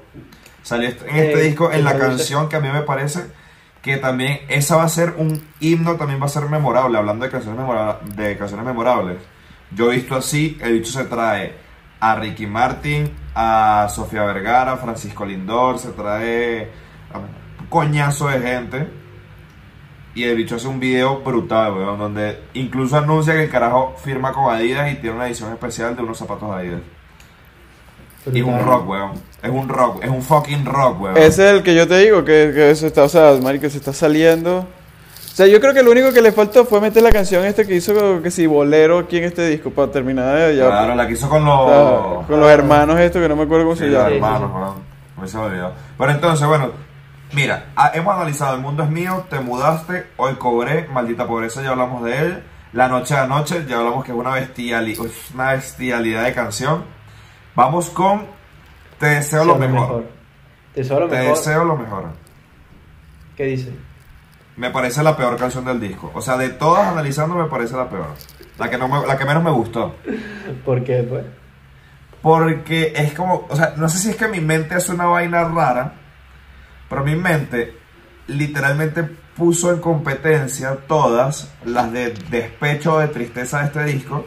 Salió 0.63 0.89
en 0.89 0.95
este 1.15 1.33
Eh, 1.39 1.43
disco 1.43 1.71
en 1.71 1.85
la 1.85 1.97
canción 1.97 2.49
que 2.49 2.57
a 2.57 2.59
mí 2.59 2.67
me 2.67 2.81
parece 2.81 3.21
que 3.81 3.95
también 3.97 4.39
esa 4.49 4.75
va 4.75 4.83
a 4.83 4.89
ser 4.89 5.13
un 5.17 5.41
himno, 5.61 5.95
también 5.95 6.21
va 6.21 6.25
a 6.25 6.29
ser 6.29 6.43
memorable. 6.43 6.97
Hablando 6.97 7.23
de 7.23 7.31
canciones, 7.31 7.57
memora- 7.61 7.99
de 8.03 8.37
canciones 8.37 8.65
memorables. 8.65 9.17
Yo 9.75 9.91
he 9.91 9.95
visto 9.95 10.15
así, 10.15 10.57
el 10.61 10.73
bicho 10.73 10.91
se 10.91 11.05
trae 11.05 11.53
a 11.99 12.15
Ricky 12.15 12.45
Martin, 12.45 13.09
a 13.33 13.87
Sofía 13.89 14.23
Vergara, 14.23 14.73
a 14.73 14.77
Francisco 14.77 15.25
Lindor, 15.25 15.79
se 15.79 15.89
trae 15.91 16.69
a 17.11 17.19
un 17.19 17.67
coñazo 17.69 18.27
de 18.27 18.39
gente. 18.39 18.87
Y 20.15 20.25
el 20.25 20.35
bicho 20.35 20.57
hace 20.57 20.67
un 20.67 20.79
video 20.79 21.21
brutal, 21.21 21.73
weón, 21.73 21.97
donde 21.97 22.39
incluso 22.53 22.97
anuncia 22.97 23.33
que 23.33 23.45
el 23.45 23.49
carajo 23.49 23.95
firma 24.03 24.31
con 24.31 24.53
Adidas 24.53 24.91
y 24.91 24.95
tiene 24.97 25.15
una 25.15 25.27
edición 25.27 25.51
especial 25.51 25.95
de 25.95 26.03
unos 26.03 26.17
zapatos 26.17 26.49
de 26.49 26.55
Adidas. 26.55 26.81
Y 28.31 28.39
es 28.39 28.45
un 28.45 28.59
rock, 28.59 28.87
weón. 28.87 29.11
Es 29.41 29.49
un 29.49 29.67
rock, 29.67 30.03
es 30.03 30.09
un 30.09 30.21
fucking 30.21 30.65
rock, 30.65 31.01
weón. 31.01 31.17
Ese 31.17 31.47
es 31.47 31.53
el 31.53 31.63
que 31.63 31.73
yo 31.73 31.87
te 31.87 31.97
digo, 31.97 32.23
que, 32.23 32.51
que 32.53 32.75
se 32.75 32.87
está, 32.87 33.03
o 33.03 33.09
sea, 33.09 33.33
marico, 33.41 33.67
se 33.69 33.77
está 33.77 33.91
saliendo. 33.91 34.67
O 35.33 35.35
sea, 35.35 35.47
yo 35.47 35.59
creo 35.59 35.73
que 35.73 35.81
lo 35.81 35.89
único 35.89 36.13
que 36.13 36.21
le 36.21 36.31
faltó 36.31 36.63
fue 36.63 36.79
meter 36.79 37.01
la 37.01 37.11
canción 37.11 37.43
esta 37.43 37.65
que 37.65 37.73
hizo, 37.73 38.21
que 38.21 38.29
si 38.29 38.45
bolero 38.45 38.99
aquí 38.99 39.17
en 39.17 39.23
este 39.23 39.47
disco, 39.47 39.71
para 39.71 39.91
terminar 39.91 40.37
de 40.37 40.55
ya. 40.55 40.67
Claro, 40.67 40.93
la 40.93 41.07
que 41.07 41.13
hizo 41.13 41.27
con 41.27 41.47
o 41.47 41.67
sea, 41.67 41.79
los... 41.79 42.25
con 42.27 42.39
los 42.39 42.51
hermanos 42.51 42.99
estos, 42.99 43.19
que 43.19 43.27
no 43.27 43.35
me 43.35 43.41
acuerdo 43.41 43.65
cómo 43.65 43.75
Sí, 43.75 43.85
se 43.85 43.87
los 43.87 43.95
llama. 43.95 44.09
Sí, 44.09 44.13
sí, 44.13 44.17
hermanos, 44.17 44.51
sí. 44.51 44.57
weón. 44.59 44.73
Me 45.19 45.27
se 45.27 45.37
me 45.37 45.43
olvidó. 45.45 45.73
Pero 45.97 46.11
entonces, 46.11 46.47
bueno, 46.47 46.69
mira, 47.31 47.65
ah, 47.75 47.89
hemos 47.95 48.15
analizado 48.15 48.53
El 48.53 48.61
Mundo 48.61 48.83
es 48.83 48.91
Mío, 48.91 49.25
Te 49.27 49.39
Mudaste, 49.39 50.05
Hoy 50.17 50.35
Cobré, 50.35 50.87
Maldita 50.89 51.25
Pobreza, 51.25 51.63
ya 51.63 51.71
hablamos 51.71 52.03
de 52.03 52.15
él. 52.15 52.43
La 52.71 52.87
Noche 52.87 53.15
a 53.15 53.25
Noche, 53.25 53.65
ya 53.67 53.79
hablamos 53.79 54.05
que 54.05 54.11
es 54.11 54.17
una, 54.17 54.35
bestiali 54.35 54.95
una 55.33 55.53
bestialidad 55.53 56.25
de 56.25 56.33
canción. 56.33 56.83
Vamos 57.55 57.89
con 57.89 58.27
Te 58.99 59.07
Deseo 59.07 59.45
lo 59.45 59.55
mejor. 59.55 60.05
Te 60.75 60.81
deseo 60.81 60.99
lo 60.99 61.07
Te 61.07 61.17
mejor. 61.17 61.37
Deseo 61.37 61.65
lo 61.65 61.75
mejor. 61.75 62.03
¿Qué 63.35 63.45
dice? 63.45 63.73
Me 64.55 64.69
parece 64.69 65.01
la 65.03 65.17
peor 65.17 65.35
canción 65.37 65.65
del 65.65 65.79
disco. 65.79 66.11
O 66.13 66.21
sea, 66.21 66.37
de 66.37 66.49
todas 66.49 66.87
analizando 66.87 67.35
me 67.35 67.45
parece 67.49 67.75
la 67.75 67.89
peor. 67.89 68.07
La 68.59 68.69
que, 68.69 68.77
no 68.77 68.87
me- 68.87 69.05
la 69.07 69.17
que 69.17 69.25
menos 69.25 69.43
me 69.43 69.49
gustó. 69.51 69.95
¿Por 70.63 70.83
qué, 70.83 71.03
pues? 71.09 71.25
Porque 72.21 72.93
es 72.95 73.13
como, 73.13 73.47
o 73.49 73.55
sea, 73.55 73.73
no 73.77 73.89
sé 73.89 73.97
si 73.97 74.09
es 74.11 74.15
que 74.15 74.27
mi 74.27 74.39
mente 74.39 74.75
hace 74.75 74.93
una 74.93 75.05
vaina 75.05 75.43
rara, 75.43 75.93
pero 76.89 77.03
mi 77.03 77.15
mente 77.15 77.75
literalmente 78.27 79.03
puso 79.03 79.71
en 79.73 79.79
competencia 79.79 80.77
todas 80.87 81.51
las 81.65 81.91
de 81.91 82.11
despecho 82.29 82.93
o 82.95 82.99
de 82.99 83.07
tristeza 83.09 83.59
de 83.59 83.65
este 83.65 83.83
disco, 83.85 84.25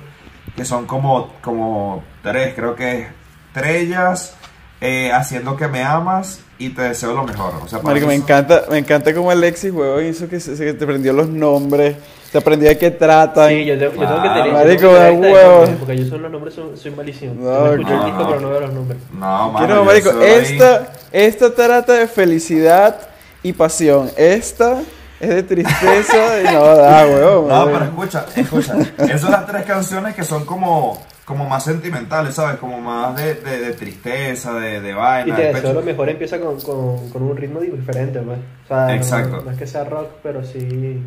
que 0.55 0.65
son 0.65 0.87
como, 0.87 1.35
como 1.41 2.03
tres, 2.23 2.55
creo 2.55 2.75
que 2.75 3.01
es 3.03 3.09
Estrellas, 3.55 4.37
eh, 4.83 5.11
Haciendo 5.13 5.57
que 5.57 5.67
me 5.69 5.83
amas 5.83 6.43
y 6.59 6.71
Te 6.71 6.83
deseo 6.83 7.13
lo 7.13 7.23
mejor. 7.25 7.53
O 7.63 7.69
sea, 7.69 7.81
Marico, 7.81 8.07
me 8.07 8.15
encanta, 8.15 8.65
me 8.71 8.79
encanta 8.79 9.15
como 9.15 9.31
Alexis, 9.31 9.71
huevón, 9.73 10.05
hizo 10.07 10.29
que, 10.29 10.41
se, 10.41 10.57
se- 10.57 10.73
te 10.75 10.85
aprendió 10.85 11.13
los 11.13 11.29
nombres, 11.29 11.97
te 12.33 12.39
aprendió 12.39 12.69
de 12.69 12.79
qué 12.79 12.91
tratan. 12.91 13.51
Sí, 13.51 13.65
yo, 13.67 13.79
tengo- 13.79 13.95
yo 13.95 14.01
tengo 14.09 14.23
que 14.23 14.29
tener. 14.29 14.53
Marico, 14.53 14.87
de 14.95 15.11
huevo. 15.11 15.55
nombres, 15.61 15.77
Porque 15.79 15.97
yo 15.99 16.07
son 16.07 16.23
los 16.23 16.31
nombres, 16.31 16.55
son- 16.55 16.77
soy 16.77 16.91
malísimo. 16.93 17.35
No, 17.35 17.43
Yo 17.43 17.73
me 17.73 17.81
escucho 17.83 17.93
el 17.93 17.99
no, 17.99 18.05
disco, 18.07 18.21
no. 18.23 18.29
pero 18.29 18.41
no 18.41 18.51
veo 18.51 18.61
los 18.61 18.73
nombres. 18.73 18.99
No, 19.13 19.51
mano, 19.53 19.75
no, 19.75 19.85
marico, 19.85 20.11
soy 20.13 20.25
ahí- 20.25 20.35
esta, 20.53 20.93
esta 21.13 21.55
trata 21.55 21.93
de 21.93 22.07
felicidad 22.07 22.97
y 23.43 23.53
pasión. 23.53 24.11
Esta 24.17 24.81
es 25.21 25.29
de 25.29 25.43
tristeza 25.43 26.41
y 26.43 26.55
no 26.55 26.65
da, 26.75 27.07
huevón. 27.07 27.49
No, 27.49 27.65
pero 27.67 27.85
escucha, 27.85 28.27
escucha. 28.35 28.75
Esas 28.99 29.21
son 29.21 29.31
las 29.31 29.47
tres 29.47 29.65
canciones 29.65 30.15
que 30.15 30.25
son 30.25 30.45
como, 30.47 31.03
como 31.27 31.47
más 31.49 31.65
sentimentales, 31.65 32.35
¿sabes? 32.37 32.57
Como 32.59 32.81
más 32.81 33.15
de, 33.17 33.35
de, 33.35 33.59
de 33.59 33.73
tristeza, 33.75 34.55
de, 34.55 34.81
de 34.81 34.91
Y 34.91 34.95
vaina. 34.95 35.37
te 35.37 35.43
de 35.43 35.49
deseo 35.49 35.63
pecho. 35.63 35.75
lo 35.75 35.83
mejor 35.83 36.09
empieza 36.09 36.39
con, 36.41 36.59
con, 36.63 37.11
con 37.11 37.23
un 37.23 37.37
ritmo 37.37 37.61
diferente, 37.61 38.21
pues. 38.21 38.39
O 38.65 38.69
sea, 38.69 38.87
no- 38.87 38.93
Exacto. 38.95 39.43
No, 39.45 39.51
es 39.51 39.59
que 39.59 39.67
sea 39.67 39.85
rock, 39.85 40.09
pero 40.23 40.43
sí 40.45 41.03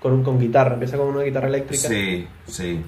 con, 0.00 0.12
un- 0.12 0.22
con 0.24 0.38
guitarra. 0.38 0.74
Empieza 0.74 0.96
con 0.96 1.08
una 1.08 1.22
guitarra 1.24 1.48
eléctrica. 1.48 1.88
Sí, 1.88 2.26
sí. 2.46 2.84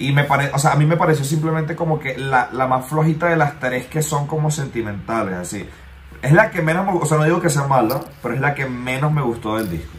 Y 0.00 0.12
me 0.12 0.24
parece, 0.24 0.50
o 0.54 0.58
sea, 0.58 0.72
a 0.72 0.76
mí 0.76 0.86
me 0.86 0.96
pareció 0.96 1.24
simplemente 1.24 1.76
como 1.76 2.00
que 2.00 2.18
la, 2.18 2.48
la 2.52 2.66
más 2.66 2.86
flojita 2.86 3.26
de 3.28 3.36
las 3.36 3.60
tres 3.60 3.86
que 3.86 4.02
son 4.02 4.26
como 4.26 4.50
sentimentales, 4.50 5.34
así. 5.34 5.64
Es 6.22 6.32
la 6.32 6.50
que 6.50 6.62
menos 6.62 6.84
me 6.84 6.92
O 7.00 7.06
sea, 7.06 7.16
no 7.18 7.24
digo 7.24 7.40
que 7.40 7.48
sea 7.48 7.64
mala, 7.68 8.00
pero 8.22 8.34
es 8.34 8.40
la 8.40 8.54
que 8.54 8.66
menos 8.66 9.12
me 9.12 9.22
gustó 9.22 9.56
del 9.56 9.70
disco. 9.70 9.92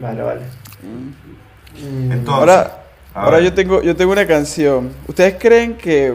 Vale, 0.00 0.22
vale. 0.22 0.40
Mm, 0.82 2.12
Entonces, 2.12 2.28
Ahora, 2.38 2.82
a 3.18 3.24
ahora 3.24 3.36
ver. 3.38 3.44
yo 3.46 3.54
tengo, 3.54 3.82
yo 3.82 3.96
tengo 3.96 4.12
una 4.12 4.26
canción. 4.26 4.92
¿Ustedes 5.06 5.36
creen 5.38 5.74
que 5.76 6.14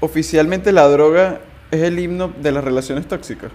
oficialmente 0.00 0.72
la 0.72 0.86
droga 0.88 1.40
es 1.70 1.82
el 1.82 1.98
himno 1.98 2.32
de 2.40 2.52
las 2.52 2.62
relaciones 2.64 3.06
tóxicas? 3.08 3.50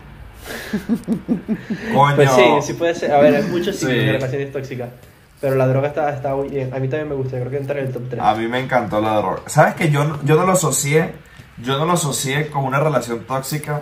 Coño. 1.93 2.15
Pues 2.15 2.32
sí, 2.32 2.43
sí 2.63 2.73
puede 2.73 2.95
ser. 2.95 3.12
A 3.12 3.19
ver, 3.19 3.36
hay 3.36 3.43
muchos 3.43 3.76
Sí. 3.78 3.86
de 3.88 4.12
relaciones 4.13 4.52
tóxicas. 4.52 4.89
Pero 5.39 5.56
la 5.56 5.67
droga 5.67 5.89
está, 5.89 6.10
está 6.10 6.34
muy 6.36 6.50
bien. 6.50 6.73
A 6.73 6.80
mí 6.80 6.88
también 6.88 7.10
me 7.10 7.15
gusta. 7.15 7.38
Creo 7.38 7.52
que 7.52 7.58
entra 7.58 7.80
en 7.80 7.88
el 7.88 7.93
top 7.93 8.04
3. 8.10 8.21
A 8.23 8.34
mí 8.36 8.47
me 8.47 8.60
encantó 8.60 9.00
la 9.02 9.15
droga. 9.17 9.41
¿Sabes 9.45 9.76
que 9.76 9.89
yo, 9.91 10.04
no- 10.04 10.19
yo 10.23 10.36
no 10.36 10.45
lo 10.45 10.54
asocié? 10.54 11.12
Yo 11.63 11.78
no 11.78 11.86
lo 11.86 11.93
asocié 11.93 12.47
con 12.47 12.63
una 12.63 12.80
relación 12.80 13.19
tóxica, 13.26 13.82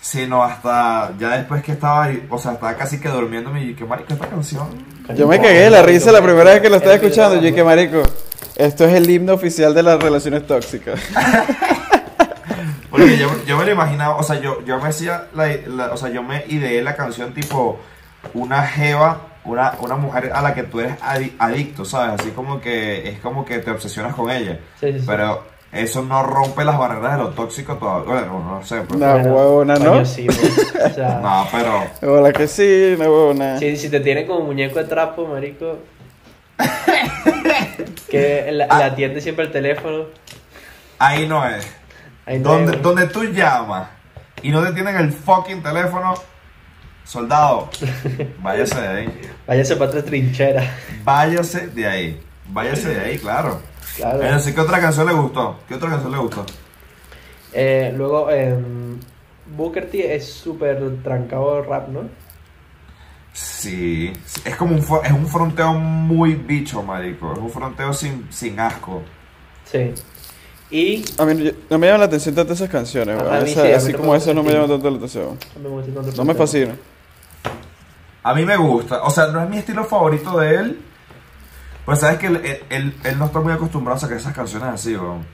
sino 0.00 0.42
hasta 0.42 1.12
ya 1.18 1.30
después 1.36 1.62
que 1.62 1.72
estaba, 1.72 2.04
ahí, 2.04 2.26
o 2.30 2.38
sea, 2.38 2.52
estaba 2.52 2.74
casi 2.76 3.00
que 3.00 3.08
durmiendo 3.08 3.56
y 3.56 3.68
dije, 3.68 3.84
marico, 3.84 4.12
esta 4.12 4.26
canción. 4.28 4.68
Yo 5.16 5.26
me 5.28 5.36
cagué 5.38 5.60
de 5.60 5.70
la 5.70 5.82
risa 5.82 6.10
la 6.12 6.20
primera 6.22 6.50
vez 6.50 6.60
que 6.60 6.68
lo 6.70 6.76
estaba 6.76 6.94
escuchando. 6.96 7.36
Yo 7.36 7.42
dije, 7.42 7.62
marico, 7.64 8.02
esto 8.58 8.84
es 8.84 8.94
el 8.94 9.08
himno 9.08 9.32
oficial 9.34 9.72
de 9.74 9.82
las 9.82 10.02
relaciones 10.02 10.46
tóxicas. 10.46 11.00
Porque 12.90 13.16
yo, 13.18 13.28
yo 13.46 13.58
me 13.58 13.64
lo 13.66 13.72
imaginaba, 13.72 14.16
o 14.16 14.22
sea, 14.22 14.40
yo, 14.40 14.64
yo 14.64 14.78
me 14.80 14.88
hacía, 14.88 15.26
la, 15.34 15.46
la- 15.66 15.92
o 15.92 15.96
sea, 15.96 16.08
yo 16.08 16.22
me 16.22 16.44
ideé 16.48 16.82
la 16.82 16.96
canción 16.96 17.34
tipo 17.34 17.78
una 18.34 18.62
jeva, 18.62 19.20
una, 19.44 19.74
una 19.80 19.96
mujer 19.96 20.30
a 20.34 20.40
la 20.42 20.54
que 20.54 20.62
tú 20.64 20.80
eres 20.80 20.94
adi- 21.02 21.32
adicto, 21.38 21.84
¿sabes? 21.84 22.20
Así 22.20 22.30
como 22.30 22.60
que 22.60 23.08
es 23.10 23.18
como 23.20 23.44
que 23.44 23.58
te 23.58 23.70
obsesionas 23.70 24.14
con 24.14 24.30
ella. 24.30 24.58
Sí, 24.80 24.92
sí, 24.92 25.00
sí. 25.00 25.04
Pero 25.06 25.42
eso 25.70 26.02
no 26.02 26.22
rompe 26.22 26.64
las 26.64 26.78
barreras 26.78 27.12
de 27.18 27.24
lo 27.24 27.28
tóxico 27.30 27.74
todavía. 27.76 28.06
Bueno, 28.22 28.58
no 28.58 28.64
sé, 28.64 28.80
pues. 28.88 28.98
No, 28.98 29.06
huevona, 29.16 29.74
¿no? 29.76 29.90
coño, 29.92 30.04
sí, 30.06 30.24
pues. 30.26 30.74
O 30.90 30.94
sea, 30.94 31.20
No, 31.22 31.46
pero... 31.52 32.14
Hola 32.14 32.32
que 32.32 32.48
sí, 32.48 32.94
no 32.98 33.04
huevona. 33.04 33.58
si, 33.58 33.76
si 33.76 33.90
te 33.90 34.00
tienen 34.00 34.26
como 34.26 34.40
muñeco 34.46 34.78
de 34.78 34.86
trapo, 34.86 35.26
marico. 35.26 35.76
que 38.10 38.48
la, 38.52 38.66
Ah. 38.70 38.78
la 38.78 38.86
atiende 38.86 39.20
siempre 39.20 39.44
el 39.46 39.52
teléfono. 39.52 40.06
Ahí 40.98 41.26
no 41.26 41.46
es. 41.48 41.66
Ahí 42.26 42.38
donde, 42.38 42.76
donde 42.78 43.06
tú 43.06 43.24
llamas 43.24 43.88
y 44.42 44.50
no 44.50 44.62
te 44.62 44.72
tienen 44.72 44.96
el 44.96 45.12
fucking 45.12 45.62
teléfono, 45.62 46.14
soldado, 47.04 47.70
váyase 48.42 48.80
de 48.80 48.88
ahí. 48.88 49.20
Váyase 49.46 49.76
para 49.76 49.90
otra 49.90 50.02
trinchera. 50.04 50.62
Váyase 51.04 51.68
de 51.68 51.86
ahí. 51.86 52.20
Váyase 52.48 52.88
de 52.90 53.00
ahí, 53.00 53.18
claro. 53.18 53.60
Claro. 53.96 54.18
Pero 54.20 54.38
¿qué 54.54 54.60
otra 54.60 54.80
canción 54.80 55.06
le 55.06 55.12
gustó? 55.12 55.60
¿Qué 55.66 55.74
otra 55.74 55.90
canción 55.90 56.12
le 56.12 56.18
gustó? 56.18 56.44
Eh, 57.52 57.92
luego, 57.96 58.30
em, 58.30 58.98
Booker 59.46 59.90
T 59.90 60.14
es 60.14 60.30
súper 60.32 60.78
trancado 61.02 61.62
rap, 61.62 61.88
¿no? 61.88 62.02
Sí, 63.32 64.12
sí, 64.24 64.40
es 64.44 64.56
como 64.56 64.74
un, 64.74 64.80
es 65.04 65.12
un 65.12 65.26
fronteo 65.28 65.72
muy 65.74 66.34
bicho, 66.34 66.82
marico. 66.82 67.32
Es 67.32 67.38
un 67.38 67.50
fronteo 67.50 67.92
sin, 67.92 68.26
sin 68.32 68.58
asco. 68.58 69.02
Sí. 69.64 69.92
Y 70.70 71.04
A 71.18 71.24
mí 71.24 71.52
no 71.70 71.78
me 71.78 71.86
llaman 71.86 72.00
la 72.00 72.06
atención 72.06 72.34
tanto 72.34 72.52
esas 72.52 72.68
canciones, 72.68 73.18
A- 73.18 73.22
weón. 73.22 73.34
a 73.36 73.40
mí 73.40 73.50
Esa- 73.50 73.60
sí, 73.62 73.66
a 73.66 73.70
mí 73.70 73.72
así 73.74 73.92
no 73.92 73.98
como 73.98 74.12
me 74.12 74.18
esas 74.18 74.34
no 74.34 74.42
me 74.42 74.52
llaman 74.52 74.68
tanto 74.68 74.90
la 74.90 74.96
atención. 74.96 75.38
no 75.62 75.76
me 75.76 75.82
tanto 75.82 76.12
No 76.16 76.24
me 76.24 76.34
fascina. 76.34 76.74
A 78.22 78.34
mí 78.34 78.44
me 78.44 78.56
gusta. 78.56 79.02
O 79.02 79.10
sea, 79.10 79.28
no 79.28 79.42
es 79.42 79.48
mi 79.48 79.58
estilo 79.58 79.84
favorito 79.84 80.38
de 80.38 80.54
él. 80.56 80.80
Pues 81.84 82.00
sabes 82.00 82.18
que 82.18 82.26
él, 82.26 82.36
él- 82.44 82.62
él- 82.68 82.94
él 83.04 83.18
no 83.18 83.26
está 83.26 83.40
muy 83.40 83.52
acostumbrado 83.52 83.96
a 83.96 84.00
sacar 84.00 84.18
esas 84.18 84.34
canciones 84.34 84.68
así, 84.68 84.94
weón. 84.96 85.24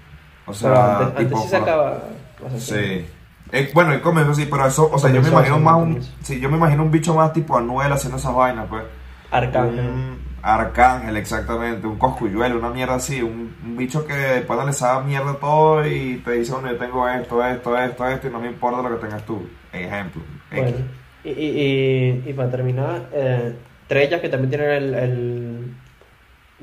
O 0.46 0.52
sea, 0.54 0.98
antes, 0.98 1.06
antes 1.08 1.26
tipo, 1.26 1.42
sí 1.42 1.48
sacaba 1.48 2.02
cosas 2.40 2.54
así. 2.62 2.72
Sí. 2.74 3.06
Eh, 3.52 3.70
bueno, 3.72 3.92
él 3.92 4.00
comenzó 4.00 4.32
así, 4.32 4.46
pero 4.46 4.66
eso, 4.66 4.90
o 4.90 4.98
sea, 4.98 5.10
yo 5.10 5.22
me 5.22 5.28
imagino 5.28 5.60
más 5.60 5.76
un, 5.76 6.02
sí, 6.22 6.40
yo 6.40 6.48
me 6.50 6.56
imagino 6.56 6.82
un 6.82 6.90
bicho 6.90 7.14
más 7.14 7.32
tipo 7.32 7.56
Anuel 7.56 7.92
haciendo 7.92 8.18
esas 8.18 8.34
vainas, 8.34 8.66
pues. 8.68 8.82
Arcángel. 9.30 9.86
Un 9.86 10.18
arcángel, 10.42 11.16
exactamente, 11.16 11.86
un 11.86 11.96
coscuyuelo, 11.98 12.58
una 12.58 12.70
mierda 12.70 12.96
así, 12.96 13.22
un, 13.22 13.54
un 13.64 13.76
bicho 13.76 14.06
que 14.06 14.14
después 14.14 14.64
le 14.64 14.72
sabe 14.72 15.06
mierda 15.06 15.34
todo 15.34 15.86
y 15.86 16.16
te 16.24 16.32
dice, 16.32 16.52
bueno, 16.52 16.72
yo 16.72 16.78
tengo 16.78 17.08
esto, 17.08 17.44
esto, 17.44 17.78
esto, 17.78 18.06
esto, 18.08 18.28
y 18.28 18.30
no 18.30 18.40
me 18.40 18.48
importa 18.48 18.88
lo 18.88 18.96
que 18.96 19.06
tengas 19.06 19.24
tú. 19.24 19.46
Ejemplo. 19.72 20.22
Bueno, 20.50 20.76
y, 21.22 21.30
y, 21.30 22.22
y, 22.26 22.30
y 22.30 22.32
para 22.32 22.50
terminar, 22.50 23.08
eh, 23.12 23.54
Trellas 23.86 24.20
que 24.20 24.28
también 24.28 24.50
tienen 24.50 24.70
el, 24.70 24.94
el 24.94 25.74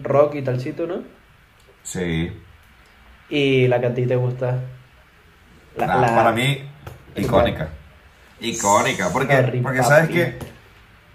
rock 0.01 0.35
y 0.35 0.41
talcito, 0.41 0.87
¿no? 0.87 1.03
Sí. 1.83 2.31
Y 3.29 3.67
la 3.67 3.79
que 3.79 3.85
a 3.87 3.93
ti 3.93 4.05
te 4.05 4.15
gusta. 4.15 4.59
La- 5.77 5.87
Nah, 5.87 6.01
la- 6.01 6.15
Para 6.15 6.31
mí, 6.31 6.63
icónica. 7.15 7.69
Icónica. 8.39 9.09
Porque, 9.11 9.59
porque 9.63 9.83
sabes 9.83 10.09
que, 10.09 10.39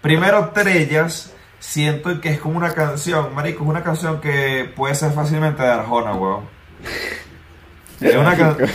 primero, 0.01 0.49
Trellas, 0.49 1.33
siento 1.59 2.19
que 2.21 2.29
es 2.29 2.39
como 2.39 2.57
una 2.57 2.73
canción, 2.73 3.33
marico, 3.35 3.63
es 3.63 3.69
una 3.69 3.83
canción 3.83 4.21
que 4.21 4.71
puede 4.75 4.95
ser 4.95 5.11
fácilmente 5.11 5.61
de 5.63 5.69
Arjona, 5.69 6.13
weón. 6.13 6.45
Es 7.99 8.15
una 8.15 8.35
canción. 8.37 8.69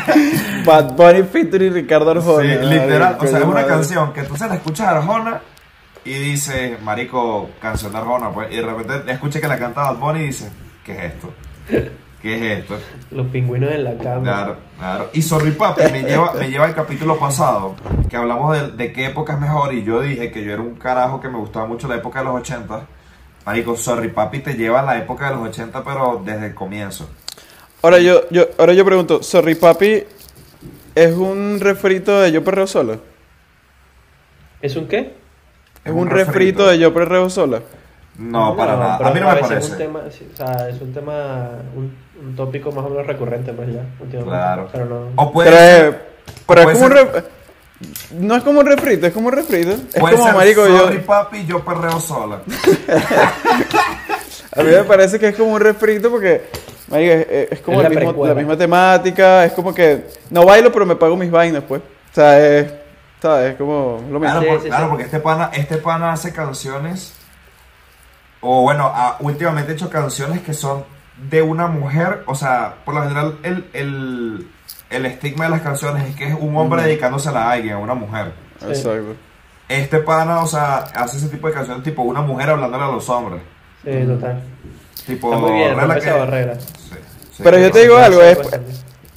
Bad 0.64 0.92
Bunny 0.92 1.22
featuring 1.24 1.74
Ricardo 1.74 2.10
Arjona. 2.12 2.42
Sí, 2.42 2.58
literal. 2.66 3.16
O 3.20 3.26
sea, 3.26 3.38
es 3.40 3.44
una 3.44 3.66
canción 3.66 4.12
que 4.12 4.22
tú 4.22 4.36
se 4.36 4.46
la 4.48 4.54
escuchas 4.54 4.86
a 4.86 4.90
Arjona 4.98 5.40
y 6.04 6.12
dices, 6.12 6.80
marico, 6.82 7.50
canción 7.60 7.90
de 7.92 7.98
Arjona, 7.98 8.30
pues. 8.30 8.52
Y 8.52 8.56
de 8.56 8.62
repente 8.62 9.12
escuchas 9.12 9.42
que 9.42 9.48
la 9.48 9.58
canta 9.58 9.80
Bad 9.82 9.96
Bunny 9.96 10.20
y 10.20 10.26
dices, 10.26 10.50
¿qué 10.84 10.92
es 10.96 11.12
esto? 11.14 11.34
¿Qué 12.22 12.34
es 12.34 12.58
esto? 12.60 12.78
Los 13.12 13.28
pingüinos 13.28 13.70
en 13.70 13.84
la 13.84 13.96
cama. 13.96 14.22
Claro, 14.22 14.56
claro. 14.78 15.10
Y 15.12 15.22
Sorry 15.22 15.52
Papi 15.52 15.82
me 15.92 16.02
lleva, 16.02 16.32
me 16.34 16.50
lleva 16.50 16.64
al 16.64 16.74
capítulo 16.74 17.16
pasado, 17.18 17.76
que 18.10 18.16
hablamos 18.16 18.56
de, 18.56 18.72
de 18.72 18.92
qué 18.92 19.06
época 19.06 19.34
es 19.34 19.40
mejor, 19.40 19.72
y 19.72 19.84
yo 19.84 20.00
dije 20.00 20.32
que 20.32 20.42
yo 20.42 20.52
era 20.52 20.62
un 20.62 20.74
carajo 20.74 21.20
que 21.20 21.28
me 21.28 21.38
gustaba 21.38 21.66
mucho 21.66 21.86
la 21.86 21.96
época 21.96 22.18
de 22.18 22.24
los 22.24 22.34
80. 22.40 22.86
Marico, 23.46 23.76
Sorry 23.76 24.08
Papi 24.08 24.40
te 24.40 24.54
lleva 24.54 24.80
a 24.80 24.82
la 24.82 24.98
época 24.98 25.30
de 25.30 25.36
los 25.36 25.48
80, 25.48 25.84
pero 25.84 26.20
desde 26.24 26.46
el 26.46 26.54
comienzo. 26.54 27.08
Ahora 27.82 28.00
yo, 28.00 28.28
yo, 28.30 28.46
ahora 28.58 28.72
yo 28.72 28.84
pregunto, 28.84 29.22
Sorry 29.22 29.54
Papi 29.54 30.04
es 30.94 31.14
un 31.14 31.60
refrito 31.60 32.20
de 32.20 32.32
Yo 32.32 32.42
Perreo 32.42 32.66
Sola. 32.66 32.98
¿Es 34.60 34.74
un 34.74 34.88
qué? 34.88 35.14
Es 35.84 35.92
un 35.92 36.10
refrito 36.10 36.66
de 36.66 36.78
Yo 36.78 36.92
Perreo 36.92 37.30
Sola. 37.30 37.62
No, 38.18 38.56
para 38.56 38.76
nada. 38.76 38.98
pero 38.98 39.10
A 39.10 39.12
mí 39.14 39.20
no 39.20 39.26
me 39.28 39.32
parece. 39.40 39.58
Es 39.58 39.70
un 39.70 39.78
tema, 39.78 40.00
sí, 40.10 40.28
o 40.32 40.36
sea, 40.36 40.68
es 40.68 40.80
un 40.80 40.92
tema, 40.92 41.50
un, 41.76 41.96
un 42.20 42.36
tópico 42.36 42.72
más 42.72 42.84
o 42.84 42.88
menos 42.90 43.06
recurrente, 43.06 43.52
pues 43.52 43.72
ya, 43.72 43.82
últimamente. 44.00 44.24
Claro. 44.36 44.68
Pero 44.72 44.84
no. 44.86 45.08
O 45.16 45.32
puede 45.32 45.50
Pero, 45.50 45.60
ser, 45.62 45.88
es- 45.88 45.94
pero 46.46 46.60
es 46.60 46.66
puede 46.66 46.78
como 46.78 46.86
un 46.86 46.92
ser- 46.92 47.12
ref- 47.12 47.24
No 48.18 48.34
es 48.36 48.42
como 48.42 48.60
un 48.60 48.66
refrito, 48.66 49.06
es 49.06 49.12
como 49.12 49.28
un 49.28 49.32
refrito. 49.34 49.70
Es 49.70 50.00
puede 50.00 50.14
como, 50.16 50.26
ser 50.26 50.34
marico, 50.34 50.66
yo... 50.66 50.78
Sorry 50.78 50.98
Papi, 50.98 51.46
yo 51.46 51.64
perreo 51.64 52.00
sola. 52.00 52.40
A 54.56 54.62
mí 54.62 54.70
me 54.70 54.82
parece 54.84 55.18
que 55.18 55.28
es 55.28 55.36
como 55.36 55.52
un 55.52 55.60
refrito 55.60 56.10
porque, 56.10 56.42
marico, 56.88 57.12
es, 57.12 57.26
es- 57.30 57.52
es 57.52 57.60
como 57.60 57.80
Es 57.80 57.84
la 57.84 58.00
mismo- 58.00 58.26
la 58.26 58.34
misma 58.34 58.56
temática, 58.56 59.44
es 59.44 59.52
como 59.52 59.72
que 59.74 60.06
no 60.30 60.44
bailo 60.44 60.72
pero 60.72 60.86
me 60.86 60.96
pago 60.96 61.16
mis 61.16 61.30
vainas, 61.30 61.62
pues. 61.68 61.80
O 61.82 62.14
sea, 62.14 62.40
es, 62.40 62.72
¿sabes? 63.22 63.52
Es 63.52 63.56
como 63.56 64.02
lo 64.10 64.18
mismo. 64.18 64.40
Claro, 64.40 64.40
Sí, 64.40 64.46
por- 64.48 64.60
sí, 64.62 64.68
claro, 64.68 64.84
sí. 64.84 64.90
porque 64.90 65.04
este 65.04 65.20
pana, 65.20 65.50
este 65.52 65.76
pana 65.76 66.12
hace 66.12 66.32
canciones, 66.32 67.12
o 68.40 68.62
bueno, 68.62 68.84
ha 68.94 69.16
últimamente 69.20 69.72
hecho 69.72 69.90
canciones 69.90 70.40
que 70.42 70.52
son 70.54 70.84
de 71.30 71.42
una 71.42 71.66
mujer, 71.66 72.22
o 72.26 72.34
sea, 72.34 72.76
por 72.84 72.94
lo 72.94 73.02
general 73.02 73.38
el, 73.42 73.68
el, 73.72 74.48
el 74.90 75.06
estigma 75.06 75.44
de 75.46 75.50
las 75.50 75.62
canciones 75.62 76.08
es 76.08 76.14
que 76.16 76.28
es 76.28 76.34
un 76.38 76.56
hombre 76.56 76.82
dedicándosela 76.82 77.44
a 77.48 77.52
alguien, 77.52 77.74
a 77.74 77.78
una 77.78 77.94
mujer. 77.94 78.32
Sí. 78.60 78.66
Exacto. 78.68 79.14
Este 79.68 79.98
pana, 79.98 80.42
o 80.42 80.46
sea, 80.46 80.76
hace 80.94 81.18
ese 81.18 81.28
tipo 81.28 81.48
de 81.48 81.54
canciones 81.54 81.82
tipo 81.82 82.02
una 82.02 82.22
mujer 82.22 82.50
hablándole 82.50 82.84
a 82.84 82.88
los 82.88 83.08
hombres. 83.08 83.42
Sí, 83.84 83.90
total. 84.06 84.42
Tipo, 85.06 85.32
Está 85.32 85.46
muy 85.46 85.52
bien, 85.52 85.68
regla 85.70 85.82
rompe 85.82 86.00
que- 86.00 86.08
esa 86.08 86.16
barrera. 86.18 86.54
Sí, 86.60 86.94
sí, 87.32 87.42
Pero 87.42 87.58
yo 87.58 87.70
te 87.70 87.80
digo 87.80 87.96
algo, 87.96 88.22
es, 88.22 88.38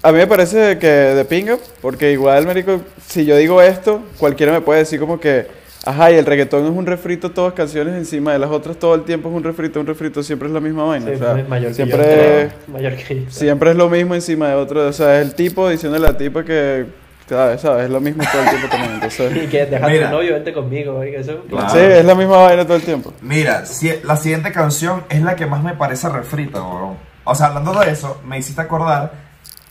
a 0.04 0.12
mí 0.12 0.18
me 0.18 0.28
parece 0.28 0.78
que 0.80 0.88
de 0.88 1.26
pinga, 1.26 1.58
porque 1.82 2.12
igual, 2.12 2.46
marico, 2.48 2.82
si 3.06 3.26
yo 3.26 3.38
digo 3.38 3.62
esto, 3.62 4.02
cualquiera 4.18 4.52
me 4.52 4.62
puede 4.62 4.80
decir 4.80 5.00
como 5.00 5.20
que, 5.20 5.48
ajá, 5.86 6.12
y 6.12 6.16
el 6.16 6.26
reggaetón 6.26 6.66
es 6.66 6.72
un 6.72 6.86
refrito, 6.86 7.32
todas 7.32 7.54
canciones 7.54 7.96
encima 7.96 8.34
de 8.34 8.40
las 8.40 8.50
otras, 8.50 8.78
todo 8.78 8.96
el 8.96 9.04
tiempo 9.04 9.30
es 9.30 9.36
un 9.36 9.44
refrito, 9.44 9.80
un 9.80 9.88
refrito, 9.88 10.22
siempre 10.24 10.48
es 10.48 10.54
la 10.54 10.60
misma 10.60 10.84
vaina. 10.86 11.08
Sí, 11.08 11.14
o 11.14 11.18
sea, 11.18 11.46
mayor 11.48 11.70
que 11.70 11.74
siempre, 11.76 11.98
yo, 11.98 12.04
es- 12.04 12.54
creo. 12.54 12.74
Mayor 12.74 12.96
que 12.96 13.24
yo. 13.26 13.32
siempre 13.32 13.72
es 13.72 13.76
lo 13.78 13.90
mismo 13.90 14.16
encima 14.16 14.50
de 14.50 14.56
otro, 14.56 14.88
o 14.88 14.94
sea, 14.94 15.20
es 15.20 15.28
el 15.28 15.36
tipo 15.36 15.70
diciéndole 15.70 16.08
a 16.08 16.12
la 16.12 16.18
tipa 16.18 16.44
que, 16.44 16.86
¿sabes? 17.28 17.62
¿sabes? 17.62 17.86
Es 17.86 17.90
lo 17.90 18.00
mismo 18.02 18.24
todo 18.32 18.42
el 18.44 18.50
tiempo 18.50 18.68
también, 18.70 18.94
entonces... 18.94 19.36
Y 19.44 19.48
que 19.48 19.66
deja 19.66 19.88
Mira. 19.88 20.10
tu 20.10 20.16
novio, 20.18 20.34
vente 20.34 20.54
conmigo, 20.54 20.96
oiga, 20.98 21.20
eso. 21.22 21.42
Claro. 21.50 21.70
Sí, 21.70 21.80
es 21.80 22.06
la 22.06 22.16
misma 22.16 22.38
vaina 22.38 22.64
todo 22.66 22.76
el 22.76 22.84
tiempo. 22.84 23.14
Mira, 23.22 23.66
si- 23.66 24.00
la 24.04 24.18
siguiente 24.18 24.52
canción 24.52 25.04
es 25.10 25.22
la 25.22 25.36
que 25.36 25.46
más 25.46 25.64
me 25.64 25.74
parece 25.76 26.10
refrita, 26.10 26.62
weón. 26.62 26.98
O 27.24 27.36
sea, 27.36 27.48
hablando 27.48 27.74
de 27.80 27.92
eso, 27.92 28.20
me 28.26 28.38
hiciste 28.40 28.62
acordar 28.62 29.12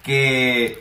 que 0.02 0.78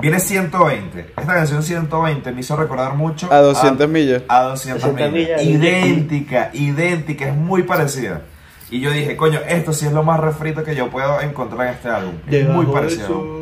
viene 0.00 0.20
120. 0.20 1.00
Esta 1.16 1.34
canción 1.34 1.62
120 1.62 2.32
me 2.32 2.40
hizo 2.40 2.56
recordar 2.56 2.94
mucho 2.94 3.32
A 3.32 3.38
200 3.38 3.88
millas. 3.88 4.22
A 4.28 4.42
200 4.42 4.82
200 4.82 5.12
millas. 5.12 5.42
millas. 5.42 5.62
Idéntica, 5.64 6.50
idéntica, 6.52 7.28
es 7.28 7.34
muy 7.34 7.62
parecida. 7.64 8.22
Y 8.70 8.80
yo 8.80 8.90
dije, 8.90 9.16
coño, 9.16 9.40
esto 9.48 9.72
sí 9.72 9.86
es 9.86 9.92
lo 9.92 10.02
más 10.02 10.20
refrito 10.20 10.62
que 10.62 10.74
yo 10.74 10.90
puedo 10.90 11.20
encontrar 11.22 11.68
en 11.68 11.74
este 11.74 11.88
álbum. 11.88 12.14
Es 12.30 12.48
muy 12.48 12.66
parecido. 12.66 13.38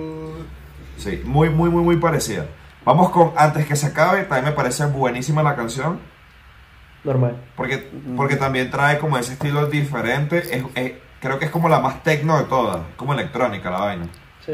Sí, 0.99 1.21
muy, 1.25 1.51
muy, 1.51 1.69
muy, 1.69 1.83
muy 1.83 1.97
parecida. 1.97 2.47
Vamos 2.85 3.11
con 3.11 3.33
Antes 3.37 3.67
que 3.67 3.75
se 3.77 3.87
acabe, 3.89 4.23
también 4.23 4.45
me 4.47 4.53
parece 4.53 4.87
buenísima 4.87 5.43
la 5.43 5.57
canción. 5.57 5.99
Normal. 7.05 7.37
Porque, 7.57 7.89
porque 8.17 8.37
también 8.37 8.71
trae 8.71 8.99
como 8.99 9.19
ese 9.19 9.33
estilo 9.35 9.67
diferente. 9.67 10.39
Es- 10.39 10.65
es- 10.75 10.93
creo 11.21 11.39
que 11.39 11.47
es 11.47 11.51
como 11.51 11.69
la 11.69 11.81
más 11.81 12.03
tecno 12.03 12.39
de 12.39 12.45
todas. 12.45 12.79
Como 12.97 13.13
electrónica 13.13 13.71
la 13.71 13.79
vaina. 13.81 14.07
Sí. 14.45 14.53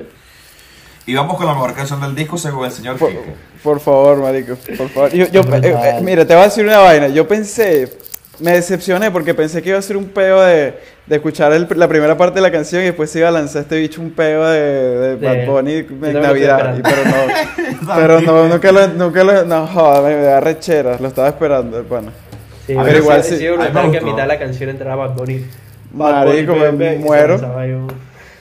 Y 1.07 1.15
vamos 1.15 1.37
con 1.37 1.47
la 1.47 1.53
mejor 1.55 1.75
canción 1.75 2.01
del 2.01 2.15
disco 2.15 2.39
según 2.39 2.65
el 2.67 2.71
señor 2.71 2.97
Por, 2.97 3.11
por 3.63 3.81
favor, 3.81 4.19
marico, 4.19 4.55
por 4.77 4.89
favor. 4.89 5.11
Yo, 5.13 5.27
yo- 5.27 5.43
Brutal. 5.43 5.65
eh, 5.65 5.75
eh, 5.75 5.99
mira, 6.03 6.25
te 6.25 6.35
voy 6.35 6.43
a 6.43 6.47
decir 6.47 6.65
una 6.65 6.79
vaina. 6.79 7.09
Yo 7.09 7.27
pensé, 7.27 7.89
me 8.39 8.53
decepcioné 8.53 9.11
porque 9.11 9.35
pensé 9.35 9.61
que 9.63 9.71
iba 9.71 9.79
a 9.79 9.83
ser 9.83 9.97
un 9.97 10.07
peo 10.07 10.41
de, 10.43 10.79
de 11.07 11.17
escuchar 11.17 11.53
el- 11.53 11.67
la 11.75 11.89
primera 11.89 12.17
parte 12.17 12.37
de 12.37 12.41
la 12.43 12.53
canción 12.53 12.83
y 12.83 12.87
después 12.87 13.11
se 13.11 13.19
iba 13.19 13.29
a 13.29 13.33
lanzar 13.33 13.63
este 13.63 13.77
bicho 13.81 14.01
un 14.01 14.13
peo 14.13 14.47
de, 14.49 14.61
de 14.61 15.17
Bad 15.17 15.47
Bunny 15.47 15.73
en 15.73 16.23
Navidad. 16.23 16.77
y- 16.79 16.83
pero 16.83 17.05
no, 17.05 17.95
pero 17.97 18.21
no, 18.21 18.49
nunca 18.49 18.71
lo, 18.71 18.87
nunca 18.89 19.25
lo, 19.25 19.45
no, 19.45 19.67
joder, 19.67 20.17
me 20.17 20.23
da 20.25 20.39
rechera, 20.41 20.99
lo 21.01 21.09
estaba 21.09 21.29
esperando, 21.29 21.83
pana. 21.83 22.13
Sí, 22.65 22.75
A 22.75 22.77
pero 22.77 22.85
ver, 22.85 22.97
igual 22.99 23.25
sí, 23.25 23.35
me 23.41 23.51
brutal 23.51 23.91
que 23.91 23.99
a 23.99 24.01
mitad 24.03 24.23
de 24.23 24.27
la 24.29 24.39
canción 24.39 24.71
entraba 24.71 25.09
Bad 25.09 25.17
Bunny. 25.17 25.45
Marico, 25.93 26.55
me 26.55 26.63
ven, 26.67 26.79
ven, 26.79 26.93
y 26.95 26.99
se 26.99 27.05
muero. 27.05 27.35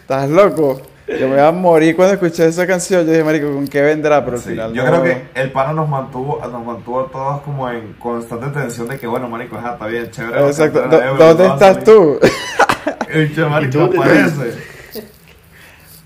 ¿Estás 0.01 0.29
loco? 0.29 0.81
Yo 1.19 1.27
me 1.27 1.35
iba 1.35 1.47
a 1.47 1.51
morir 1.51 1.95
cuando 1.95 2.13
escuché 2.13 2.45
esa 2.47 2.65
canción. 2.67 3.05
Yo 3.05 3.11
dije, 3.11 3.23
marico, 3.23 3.51
¿con 3.51 3.67
qué 3.67 3.81
vendrá? 3.81 4.23
Pero 4.23 4.37
al 4.37 4.43
Sí, 4.43 4.49
final 4.49 4.73
yo 4.73 4.83
no. 4.83 4.89
creo 4.89 5.03
que 5.03 5.41
el 5.41 5.51
pana 5.51 5.73
nos 5.73 5.89
mantuvo, 5.89 6.39
nos 6.51 6.65
mantuvo 6.65 7.01
a 7.01 7.07
todos 7.11 7.41
como 7.41 7.69
en 7.69 7.93
constante 7.93 8.47
tensión 8.47 8.87
de 8.87 8.97
que 8.97 9.07
bueno, 9.07 9.27
marico, 9.29 9.57
está 9.57 9.85
bien, 9.87 10.09
chévere. 10.11 10.47
Exacto. 10.47 10.81
bacán, 10.81 10.91
¿Dó- 10.91 10.99
pero 11.17 11.33
¿Dónde 11.35 11.47
estás 11.47 11.83
tú? 11.83 12.19
El 13.09 13.35
che, 13.35 13.45
marico, 13.45 13.67
¿Y 13.67 13.71
tú 13.71 13.79
dónde 13.79 13.97
aparece. 13.99 14.71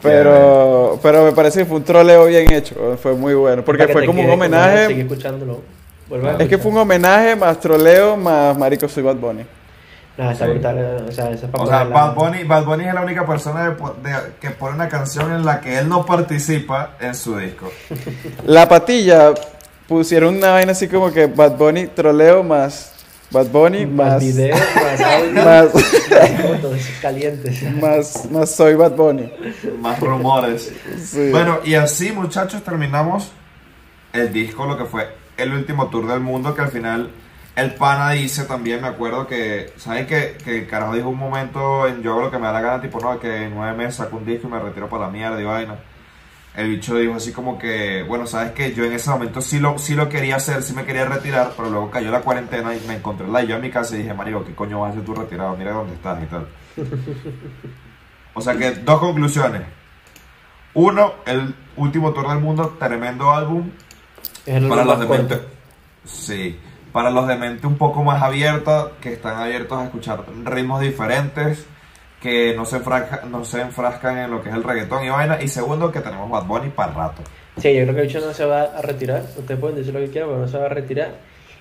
Pero, 0.01 0.99
pero 1.01 1.23
me 1.25 1.31
parece 1.31 1.59
que 1.59 1.65
fue 1.65 1.77
un 1.77 1.83
troleo 1.83 2.25
bien 2.25 2.51
hecho, 2.51 2.95
fue 3.01 3.13
muy 3.15 3.33
bueno, 3.33 3.63
porque 3.65 3.87
fue 3.87 4.05
como 4.05 4.21
un 4.21 4.29
homenaje, 4.29 4.85
seguir 4.87 5.05
escuchándolo. 5.05 5.61
Es 6.37 6.47
que 6.47 6.59
fue 6.59 6.69
un 6.71 6.77
homenaje 6.77 7.35
más 7.35 7.59
troleo 7.59 8.15
más 8.15 8.55
marico 8.55 8.87
soy 8.87 9.01
Bad 9.01 9.15
Bunny. 9.15 9.43
No, 10.17 10.31
está 10.31 10.45
Sí. 10.45 10.51
brutal. 10.51 11.05
O 11.07 11.11
sea, 11.11 11.29
esa 11.31 11.45
es 11.45 11.51
para 11.51 11.63
O 11.63 11.67
sea, 11.67 11.83
Bad 11.83 12.15
Bunny, 12.15 12.43
Bad 12.45 12.63
Bunny 12.65 12.85
es 12.87 12.93
la 12.93 13.01
única 13.01 13.25
persona 13.25 13.65
de 13.65 13.71
po- 13.71 13.95
de- 14.01 14.33
que 14.39 14.49
pone 14.51 14.75
una 14.75 14.87
canción 14.87 15.31
en 15.33 15.43
la 15.45 15.59
que 15.59 15.77
él 15.77 15.89
no 15.89 16.05
participa 16.05 16.91
en 17.01 17.13
su 17.15 17.37
disco. 17.37 17.69
La 18.45 18.67
patilla 18.69 19.33
pusieron 19.87 20.37
una 20.37 20.51
vaina 20.51 20.71
así 20.71 20.87
como 20.87 21.11
que 21.11 21.27
Bad 21.27 21.57
Bunny 21.57 21.87
troleo 21.87 22.43
más 22.43 22.93
Bad 23.31 23.47
Bunny 23.47 23.85
Más 23.85 24.13
más 24.13 24.19
video, 24.23 24.55
más 24.55 25.01
audio, 25.01 25.33
más, 25.43 25.73
más 25.73 26.41
fotos 26.41 26.79
calientes. 27.01 27.63
más 27.81 28.31
más 28.31 28.51
soy 28.51 28.75
Bad 28.75 28.91
Bunny. 28.95 29.29
Más 29.81 29.99
rumores. 29.99 30.71
Sí. 31.03 31.29
Bueno, 31.31 31.59
y 31.65 31.73
así, 31.75 32.11
muchachos, 32.13 32.63
terminamos 32.63 33.31
el 34.13 34.31
disco, 34.31 34.65
lo 34.65 34.77
que 34.77 34.85
fue 34.85 35.09
el 35.35 35.51
último 35.53 35.87
tour 35.89 36.07
del 36.07 36.21
mundo, 36.21 36.55
que 36.55 36.61
al 36.61 36.69
final 36.69 37.09
el 37.55 37.73
pana 37.75 38.11
dice 38.11 38.45
también, 38.45 38.81
me 38.81 38.87
acuerdo 38.87 39.27
que, 39.27 39.73
¿sabes 39.77 40.07
que, 40.07 40.37
que 40.43 40.59
el 40.59 40.67
carajo 40.67 40.93
dijo 40.93 41.09
un 41.09 41.17
momento 41.17 41.87
en 41.87 42.01
yo 42.01 42.11
hago 42.13 42.21
lo 42.23 42.31
que 42.31 42.37
me 42.37 42.45
da 42.47 42.53
la 42.53 42.61
gana, 42.61 42.81
tipo, 42.81 42.99
no, 42.99 43.19
que 43.19 43.43
en 43.45 43.55
nueve 43.55 43.77
meses 43.77 43.95
saco 43.95 44.17
un 44.17 44.25
disco 44.25 44.47
y 44.47 44.51
me 44.51 44.59
retiro 44.59 44.89
para 44.89 45.05
la 45.05 45.11
mierda 45.11 45.41
y 45.41 45.45
vaina. 45.45 45.75
El 46.55 46.69
bicho 46.69 46.95
dijo 46.97 47.15
así 47.15 47.33
como 47.33 47.57
que, 47.57 48.03
bueno, 48.03 48.25
sabes 48.27 48.51
que 48.53 48.73
yo 48.73 48.85
en 48.85 48.93
ese 48.93 49.09
momento 49.09 49.41
sí 49.41 49.59
lo, 49.59 49.77
sí 49.77 49.93
lo 49.93 50.07
quería 50.07 50.37
hacer, 50.37 50.63
sí 50.63 50.73
me 50.73 50.85
quería 50.85 51.05
retirar, 51.05 51.51
pero 51.57 51.69
luego 51.69 51.91
cayó 51.91 52.11
la 52.11 52.21
cuarentena 52.21 52.73
y 52.73 52.79
me 52.87 52.95
encontré 52.95 53.27
la 53.27 53.43
yo 53.43 53.55
en 53.57 53.61
mi 53.61 53.69
casa 53.69 53.95
y 53.95 53.99
dije, 53.99 54.13
Mario, 54.13 54.45
¿qué 54.45 54.55
coño 54.55 54.79
vas 54.79 54.89
a 54.89 54.91
hacer 54.93 55.03
tú 55.05 55.13
retirado? 55.13 55.55
Mira 55.57 55.71
dónde 55.71 55.95
estás 55.95 56.21
y 56.23 56.25
tal. 56.27 56.47
O 58.37 58.41
sea 58.41 58.53
que 58.57 58.71
dos 58.71 58.99
conclusiones. 58.99 59.61
Uno, 60.73 61.13
el 61.25 61.55
último 61.77 62.11
tour 62.11 62.27
del 62.27 62.39
mundo, 62.39 62.75
tremendo 62.77 63.31
álbum. 63.31 63.71
Es 64.45 64.55
el 64.55 64.67
Para 64.67 64.83
los 64.83 64.97
más 64.97 65.07
de 65.09 65.17
mente. 65.17 65.35
corto. 65.37 65.49
Sí. 66.03 66.59
Para 66.95 67.09
los 67.09 67.27
de 67.27 67.35
mente 67.35 67.67
un 67.67 67.77
poco 67.77 68.05
más 68.05 68.23
abierta, 68.23 68.91
que 69.01 69.11
están 69.11 69.35
abiertos 69.35 69.77
a 69.77 69.83
escuchar 69.83 70.23
ritmos 70.45 70.79
diferentes, 70.79 71.65
que 72.21 72.53
no 72.55 72.63
se, 72.63 72.77
enfrasca- 72.81 73.23
no 73.25 73.43
se 73.43 73.59
enfrascan 73.59 74.17
en 74.17 74.31
lo 74.31 74.41
que 74.41 74.47
es 74.47 74.55
el 74.55 74.63
reggaetón 74.63 75.03
y 75.03 75.09
vaina. 75.09 75.41
Y 75.41 75.49
segundo, 75.49 75.91
que 75.91 75.99
tenemos 75.99 76.29
Bad 76.31 76.45
Bunny 76.45 76.69
para 76.69 76.93
rato. 76.93 77.21
Sí, 77.57 77.73
yo 77.75 77.83
creo 77.83 77.95
que 77.95 78.01
el 78.03 78.07
bicho 78.07 78.21
no 78.25 78.31
se 78.31 78.45
va 78.45 78.61
a 78.61 78.81
retirar. 78.81 79.23
Ustedes 79.37 79.59
pueden 79.59 79.75
decir 79.75 79.93
lo 79.93 79.99
que 79.99 80.09
quieran, 80.09 80.29
pero 80.29 80.39
no 80.41 80.47
se 80.47 80.57
va 80.57 80.67
a 80.67 80.69
retirar. 80.69 81.09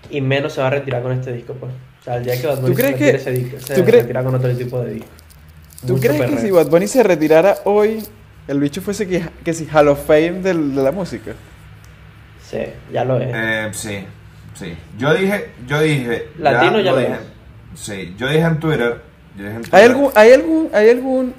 Y 0.08 0.20
menos 0.20 0.52
se 0.52 0.60
va 0.60 0.68
a 0.68 0.70
retirar 0.70 1.02
con 1.02 1.10
este 1.10 1.32
disco, 1.32 1.54
pues. 1.54 1.72
O 1.72 2.04
sea, 2.04 2.14
el 2.18 2.24
día 2.24 2.40
que 2.40 2.46
Bad 2.46 2.60
Bunny 2.60 2.68
¿Tú 2.68 2.74
crees 2.76 2.86
se 2.90 2.92
retire 2.92 3.10
que- 3.10 3.16
ese 3.16 3.30
disco, 3.32 3.60
se 3.66 3.74
tú 3.82 3.90
retira 3.90 4.22
con 4.22 4.34
otro 4.36 4.56
tipo 4.56 4.80
de 4.82 4.94
disco. 4.94 5.08
¿Tú 5.84 5.94
Mucho 5.94 6.08
crees 6.08 6.30
que 6.30 6.38
si 6.38 6.50
Bad 6.52 6.66
Bunny 6.68 6.86
se 6.86 7.02
retirara 7.02 7.56
hoy 7.64 8.06
el 8.46 8.60
bicho 8.60 8.80
fuese 8.82 9.08
que, 9.08 9.20
que 9.44 9.52
si 9.52 9.66
Hall 9.66 9.88
of 9.88 10.06
Fame 10.06 10.42
de 10.42 10.54
la 10.54 10.92
música. 10.92 11.32
Sí, 12.48 12.58
ya 12.92 13.04
lo 13.04 13.18
es. 13.18 13.30
Eh, 13.34 13.68
sí, 13.72 14.06
sí. 14.54 14.76
Yo 14.98 15.14
dije, 15.14 15.50
yo 15.66 15.80
dije. 15.80 16.28
Latino 16.38 16.80
ya 16.80 16.92
lo 16.92 16.98
dije. 16.98 17.18
Sí, 17.74 18.14
yo 18.16 18.28
dije 18.28 18.42
en 18.42 18.60
Twitter. 18.60 19.02
Yo 19.36 19.44
dije 19.44 19.56
en 19.56 19.62
¿Hay 19.72 19.84
algún, 19.84 20.10
hay 20.14 20.32
algún, 20.32 20.70
hay 20.72 20.90
algún... 20.90 21.34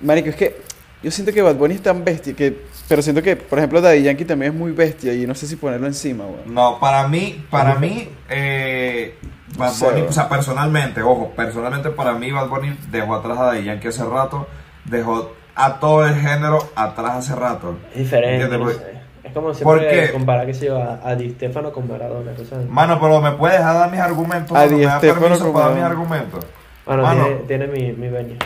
Marico, 0.00 0.28
es 0.28 0.36
que 0.36 0.60
yo 1.02 1.10
siento 1.10 1.32
que 1.32 1.42
Bad 1.42 1.54
Bunny 1.54 1.74
es 1.74 1.82
tan 1.82 2.04
bestia 2.04 2.34
que... 2.34 2.66
Pero 2.88 3.02
siento 3.02 3.22
que, 3.22 3.36
por 3.36 3.58
ejemplo, 3.58 3.80
Daddy 3.80 4.02
Yankee 4.02 4.24
también 4.24 4.52
es 4.52 4.58
muy 4.58 4.72
bestia 4.72 5.12
y 5.12 5.26
no 5.26 5.34
sé 5.34 5.46
si 5.46 5.56
ponerlo 5.56 5.86
encima, 5.86 6.24
weón. 6.24 6.54
No, 6.54 6.80
para 6.80 7.06
mí, 7.06 7.44
para 7.50 7.74
mí, 7.74 8.08
eh, 8.30 9.14
Bad 9.56 9.72
Bunny, 9.78 10.00
o 10.02 10.12
sea, 10.12 10.28
personalmente, 10.28 11.02
ojo, 11.02 11.32
personalmente 11.36 11.90
para 11.90 12.14
mí 12.14 12.30
Bad 12.30 12.48
Bunny 12.48 12.76
dejó 12.90 13.14
atrás 13.14 13.38
a 13.38 13.44
Daddy 13.44 13.64
Yankee 13.64 13.88
hace 13.88 14.04
rato, 14.04 14.46
dejó 14.86 15.34
a 15.54 15.80
todo 15.80 16.06
el 16.06 16.14
género 16.14 16.70
atrás 16.74 17.16
hace 17.16 17.34
rato. 17.34 17.76
Diferente, 17.94 18.44
¿Entiendes? 18.44 18.60
no 18.60 18.70
sé. 18.70 18.97
Es 19.28 19.34
como 19.34 19.46
¿Por 19.48 19.54
siempre 19.56 19.88
qué? 20.06 20.12
comparar, 20.12 20.46
qué 20.46 20.54
sé 20.54 20.66
yo, 20.66 20.78
a, 20.82 21.14
Di 21.14 21.30
Stefano 21.30 21.70
con 21.72 21.86
Maradona. 21.88 22.32
Mano, 22.68 22.98
pero 23.00 23.20
me 23.20 23.32
puedes 23.32 23.58
dejar 23.58 23.74
dar 23.74 23.90
mis 23.90 24.00
argumentos, 24.00 24.56
A? 24.56 24.66
Di 24.66 24.74
me 24.76 24.84
da 24.86 24.98
Stefano 24.98 25.20
permiso 25.20 25.52
para 25.52 25.66
dar 25.66 25.74
mis 25.74 25.84
argumentos. 25.84 26.46
Bueno, 26.86 27.02
Mano. 27.02 27.24
tiene, 27.24 27.40
tiene 27.42 27.66
mi, 27.66 27.92
mi 27.92 28.08
venia. 28.08 28.36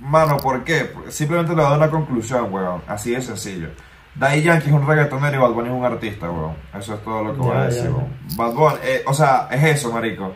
Mano, 0.00 0.36
¿por 0.36 0.62
qué? 0.64 0.90
Simplemente 1.08 1.54
le 1.54 1.62
doy 1.62 1.76
una 1.76 1.90
conclusión, 1.90 2.52
weón. 2.52 2.82
Así 2.86 3.10
de 3.12 3.20
sencillo. 3.22 3.68
Daddy 4.14 4.42
Yankee 4.42 4.68
es 4.68 4.72
un 4.72 4.86
reggaetonero 4.86 5.36
y 5.36 5.38
Bad 5.40 5.50
Bunny 5.50 5.68
es 5.68 5.74
un 5.74 5.84
artista, 5.84 6.30
weón. 6.30 6.54
Eso 6.78 6.94
es 6.94 7.02
todo 7.02 7.24
lo 7.24 7.32
que 7.34 7.40
voy 7.40 7.50
a 7.56 7.60
Ya, 7.60 7.64
decir, 7.66 7.82
ya, 7.84 7.88
ya. 7.88 7.94
weón. 7.96 8.08
Bad 8.36 8.52
Bunny, 8.52 8.76
eh, 8.84 9.02
o 9.06 9.14
sea, 9.14 9.48
es 9.50 9.62
eso, 9.64 9.92
marico. 9.92 10.32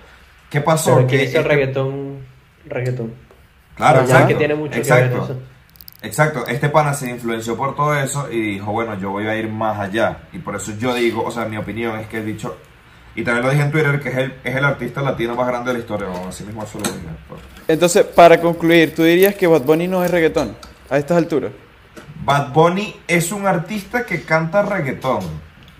¿Qué 0.50 0.60
pasó? 0.60 0.94
Pero 0.96 1.06
que 1.06 1.18
Que 1.18 1.24
hizo 1.24 1.38
el 1.38 1.44
este- 1.44 1.48
reggaetón, 1.54 2.18
reggaetón. 2.66 3.12
Claro, 3.76 3.98
O 4.00 4.06
sea, 4.06 4.16
exacto. 4.16 4.28
que 4.28 4.34
tiene 4.34 4.54
mucho 4.56 4.76
exacto. 4.78 5.04
que 5.04 5.14
ver 5.14 5.22
eso. 5.22 5.36
Exacto, 6.00 6.46
este 6.46 6.68
pana 6.68 6.94
se 6.94 7.10
influenció 7.10 7.56
por 7.56 7.74
todo 7.74 7.94
eso 7.96 8.28
y 8.30 8.40
dijo, 8.52 8.70
bueno, 8.70 8.98
yo 8.98 9.10
voy 9.10 9.26
a 9.26 9.36
ir 9.36 9.48
más 9.48 9.78
allá. 9.80 10.18
Y 10.32 10.38
por 10.38 10.54
eso 10.54 10.72
yo 10.78 10.94
digo, 10.94 11.24
o 11.24 11.30
sea, 11.30 11.46
mi 11.46 11.56
opinión 11.56 11.98
es 11.98 12.06
que 12.06 12.18
el 12.18 12.26
dicho, 12.26 12.56
y 13.16 13.24
también 13.24 13.44
lo 13.44 13.50
dije 13.50 13.64
en 13.64 13.72
Twitter, 13.72 14.00
que 14.00 14.08
es 14.10 14.16
el, 14.16 14.34
es 14.44 14.54
el 14.54 14.64
artista 14.64 15.02
latino 15.02 15.34
más 15.34 15.48
grande 15.48 15.72
de 15.72 15.78
la 15.78 15.80
historia, 15.80 16.08
o 16.08 16.28
así 16.28 16.44
mismo 16.44 16.62
eso 16.62 16.78
lo 16.78 16.84
dije. 16.84 17.08
Entonces, 17.66 18.04
para 18.04 18.40
concluir, 18.40 18.94
¿tú 18.94 19.02
dirías 19.02 19.34
que 19.34 19.48
Bad 19.48 19.62
Bunny 19.62 19.88
no 19.88 20.04
es 20.04 20.10
reggaetón 20.10 20.56
a 20.88 20.98
estas 20.98 21.16
alturas? 21.16 21.50
Bad 22.24 22.52
Bunny 22.52 22.94
es 23.08 23.32
un 23.32 23.46
artista 23.46 24.06
que 24.06 24.22
canta 24.22 24.62
reggaetón. 24.62 25.20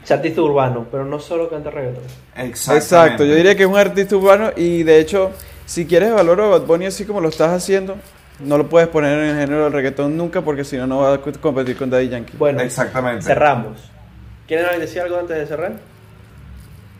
Es 0.02 0.10
artista 0.10 0.42
urbano, 0.42 0.86
pero 0.90 1.04
no 1.04 1.20
solo 1.20 1.48
canta 1.48 1.70
reggaetón. 1.70 2.02
Exacto, 2.36 3.24
yo 3.24 3.36
diría 3.36 3.54
que 3.54 3.62
es 3.62 3.68
un 3.68 3.76
artista 3.78 4.16
urbano 4.16 4.50
y 4.56 4.82
de 4.82 4.98
hecho, 4.98 5.30
si 5.64 5.86
quieres 5.86 6.08
evaluar 6.08 6.40
a 6.40 6.46
Bad 6.46 6.62
Bunny 6.62 6.86
así 6.86 7.04
como 7.04 7.20
lo 7.20 7.28
estás 7.28 7.52
haciendo, 7.52 7.96
no 8.40 8.58
lo 8.58 8.68
puedes 8.68 8.88
poner 8.88 9.18
en 9.18 9.24
el 9.30 9.36
género 9.40 9.64
del 9.64 9.72
reggaetón 9.72 10.16
nunca 10.16 10.42
porque 10.42 10.64
si 10.64 10.76
no, 10.76 10.86
no 10.86 10.98
va 10.98 11.14
a 11.14 11.18
co- 11.18 11.32
competir 11.40 11.76
con 11.76 11.90
Daddy 11.90 12.08
Yankee. 12.08 12.36
Bueno, 12.36 12.60
Exactamente. 12.60 13.22
cerramos. 13.24 13.90
¿Quieren 14.46 14.80
decir 14.80 15.02
algo 15.02 15.18
antes 15.18 15.36
de 15.36 15.46
cerrar? 15.46 15.72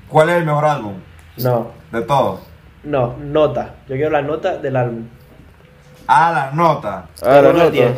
¿Cuál 0.09 0.31
es 0.31 0.37
el 0.37 0.45
mejor 0.45 0.65
álbum? 0.65 0.95
No, 1.39 1.71
De 1.93 2.03
todos. 2.03 2.41
no, 2.85 3.17
nota. 3.19 3.75
Yo 3.89 3.95
quiero 3.97 4.11
la 4.11 4.23
nota 4.23 4.57
del 4.59 4.77
álbum. 4.77 5.05
Ah, 6.07 6.33
la 6.33 6.51
nota. 6.57 7.07
Ah, 7.23 7.41
la 7.43 7.53
nota. 7.53 7.71
10. 7.71 7.91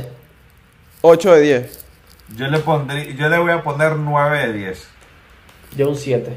8 1.03 1.35
de 1.35 1.40
10. 1.40 1.85
Yo 2.37 2.46
le 2.48 2.59
pondré, 2.59 3.14
yo 3.14 3.29
le 3.29 3.38
voy 3.38 3.53
a 3.53 3.62
poner 3.62 3.96
9 3.96 4.46
de 4.48 4.53
10. 4.53 4.88
Yo 5.76 5.88
un 5.88 5.96
7. 5.96 6.37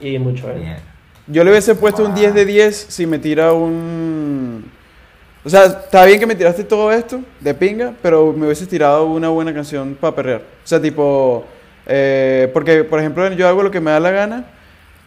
Y 0.00 0.18
mucho 0.18 0.50
él. 0.50 0.76
Yo 1.26 1.42
le 1.44 1.50
hubiese 1.50 1.74
puesto 1.74 2.04
un 2.04 2.14
10 2.14 2.34
de 2.34 2.44
10 2.44 2.76
si 2.88 3.06
me 3.06 3.18
tira 3.18 3.52
un... 3.52 4.70
O 5.46 5.48
sea, 5.48 5.66
está 5.66 6.04
bien 6.04 6.18
que 6.18 6.26
me 6.26 6.34
tiraste 6.34 6.64
todo 6.64 6.90
esto 6.90 7.20
de 7.38 7.54
pinga, 7.54 7.92
pero 8.02 8.32
me 8.32 8.46
hubieses 8.46 8.66
tirado 8.66 9.06
una 9.06 9.28
buena 9.28 9.54
canción 9.54 9.94
para 9.94 10.12
perrear. 10.12 10.40
O 10.40 10.66
sea, 10.66 10.82
tipo... 10.82 11.44
eh, 11.86 12.50
porque, 12.52 12.82
por 12.82 12.98
ejemplo, 12.98 13.30
yo 13.30 13.46
hago 13.46 13.62
lo 13.62 13.70
que 13.70 13.80
me 13.80 13.92
da 13.92 14.00
la 14.00 14.10
gana. 14.10 14.44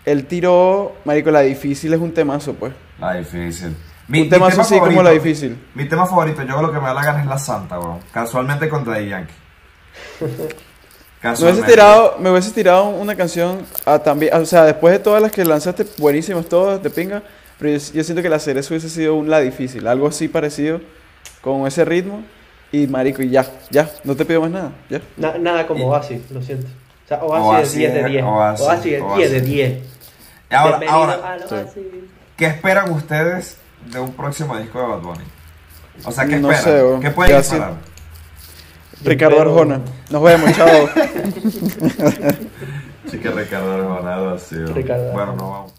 Él 0.05 0.25
tiró... 0.27 0.95
Marico, 1.03 1.29
la 1.29 1.41
difícil 1.41 1.93
es 1.93 1.99
un 1.99 2.13
temazo, 2.13 2.53
pues. 2.53 2.71
La 3.01 3.15
difícil. 3.15 3.75
un 4.07 4.29
temazo 4.29 4.61
así 4.61 4.79
como 4.79 5.03
la 5.03 5.09
difícil. 5.09 5.61
Mi 5.75 5.89
tema 5.89 6.05
favorito, 6.05 6.41
yo 6.43 6.61
lo 6.61 6.71
que 6.71 6.79
me 6.79 6.85
da 6.85 6.93
la 6.93 7.03
gana 7.03 7.19
es 7.19 7.27
la 7.27 7.37
santa, 7.37 7.77
weón. 7.77 7.99
Casualmente 8.13 8.69
contra 8.69 8.93
Daddy 8.93 9.09
Yankee. 9.09 9.33
Me 10.21 10.27
hubiese 10.27 10.55
Casualmente. 11.21 11.71
tirado, 11.71 12.15
me 12.17 12.31
hubiese 12.31 12.51
tirado 12.51 12.89
una 12.91 13.13
canción 13.13 13.65
a 13.85 13.99
también, 13.99 14.33
o 14.35 14.45
sea, 14.45 14.63
después 14.63 14.93
de 14.93 14.99
todas 14.99 15.21
las 15.21 15.33
que 15.33 15.43
lanzaste, 15.43 15.85
buenísimas 15.97 16.45
todas, 16.45 16.81
de 16.81 16.89
pinga, 16.89 17.21
pero 17.59 17.77
yo, 17.77 17.93
yo 17.93 18.03
siento 18.03 18.21
que 18.23 18.29
la 18.29 18.39
cereza 18.39 18.69
hubiese 18.73 18.89
sido 18.89 19.13
un 19.15 19.29
la 19.29 19.39
difícil, 19.41 19.85
algo 19.87 20.07
así 20.07 20.27
parecido, 20.27 20.81
con 21.41 21.67
ese 21.67 21.85
ritmo, 21.85 22.23
y 22.71 22.87
marico, 22.87 23.21
y 23.21 23.29
ya, 23.29 23.45
ya, 23.69 23.89
no 24.03 24.15
te 24.15 24.25
pido 24.25 24.41
más 24.41 24.49
nada, 24.51 24.71
ya. 24.89 25.01
Na- 25.17 25.37
nada 25.37 25.67
como 25.67 25.81
Y- 25.81 25.87
Oasis, 25.87 26.31
lo 26.31 26.41
siento. 26.41 26.67
O 27.05 27.07
sea, 27.07 27.23
Oasis, 27.23 27.69
es 27.69 27.75
10 27.75 27.93
de 27.93 27.99
es- 28.01 28.05
10. 28.07 28.23
Oasis, 28.23 28.65
Oasis, 28.65 28.93
es 28.93 29.15
10 29.17 29.31
de 29.31 29.41
10. 29.41 29.83
Y 30.51 30.55
ahora, 30.55 30.77
Bienvenido 30.79 30.97
ahora, 31.13 31.37
Sí. 31.47 31.55
¿qué 32.37 32.45
esperan 32.47 32.91
ustedes 32.91 33.57
de 33.91 33.99
un 33.99 34.11
próximo 34.13 34.57
disco 34.57 34.79
de 34.79 34.87
Bad 34.87 35.01
Bunny? 35.01 35.23
O 36.05 36.11
sea, 36.11 36.25
¿qué 36.25 36.37
No 36.37 36.51
esperan? 36.51 36.79
sé. 36.79 36.99
¿Qué 37.01 37.11
pueden 37.11 37.35
esperar? 37.37 37.73
Ricardo 39.03 39.35
espero- 39.37 39.51
Arjona, 39.51 39.81
nos 40.09 40.23
vemos, 40.23 40.51
chao. 40.55 40.67
Sí 43.09 43.17
que 43.17 43.31
Ricardo 43.31 43.73
Arjona. 43.73 44.35
Ricardo 44.75 45.11
Bueno, 45.13 45.33
nos 45.33 45.49
vamos. 45.51 45.73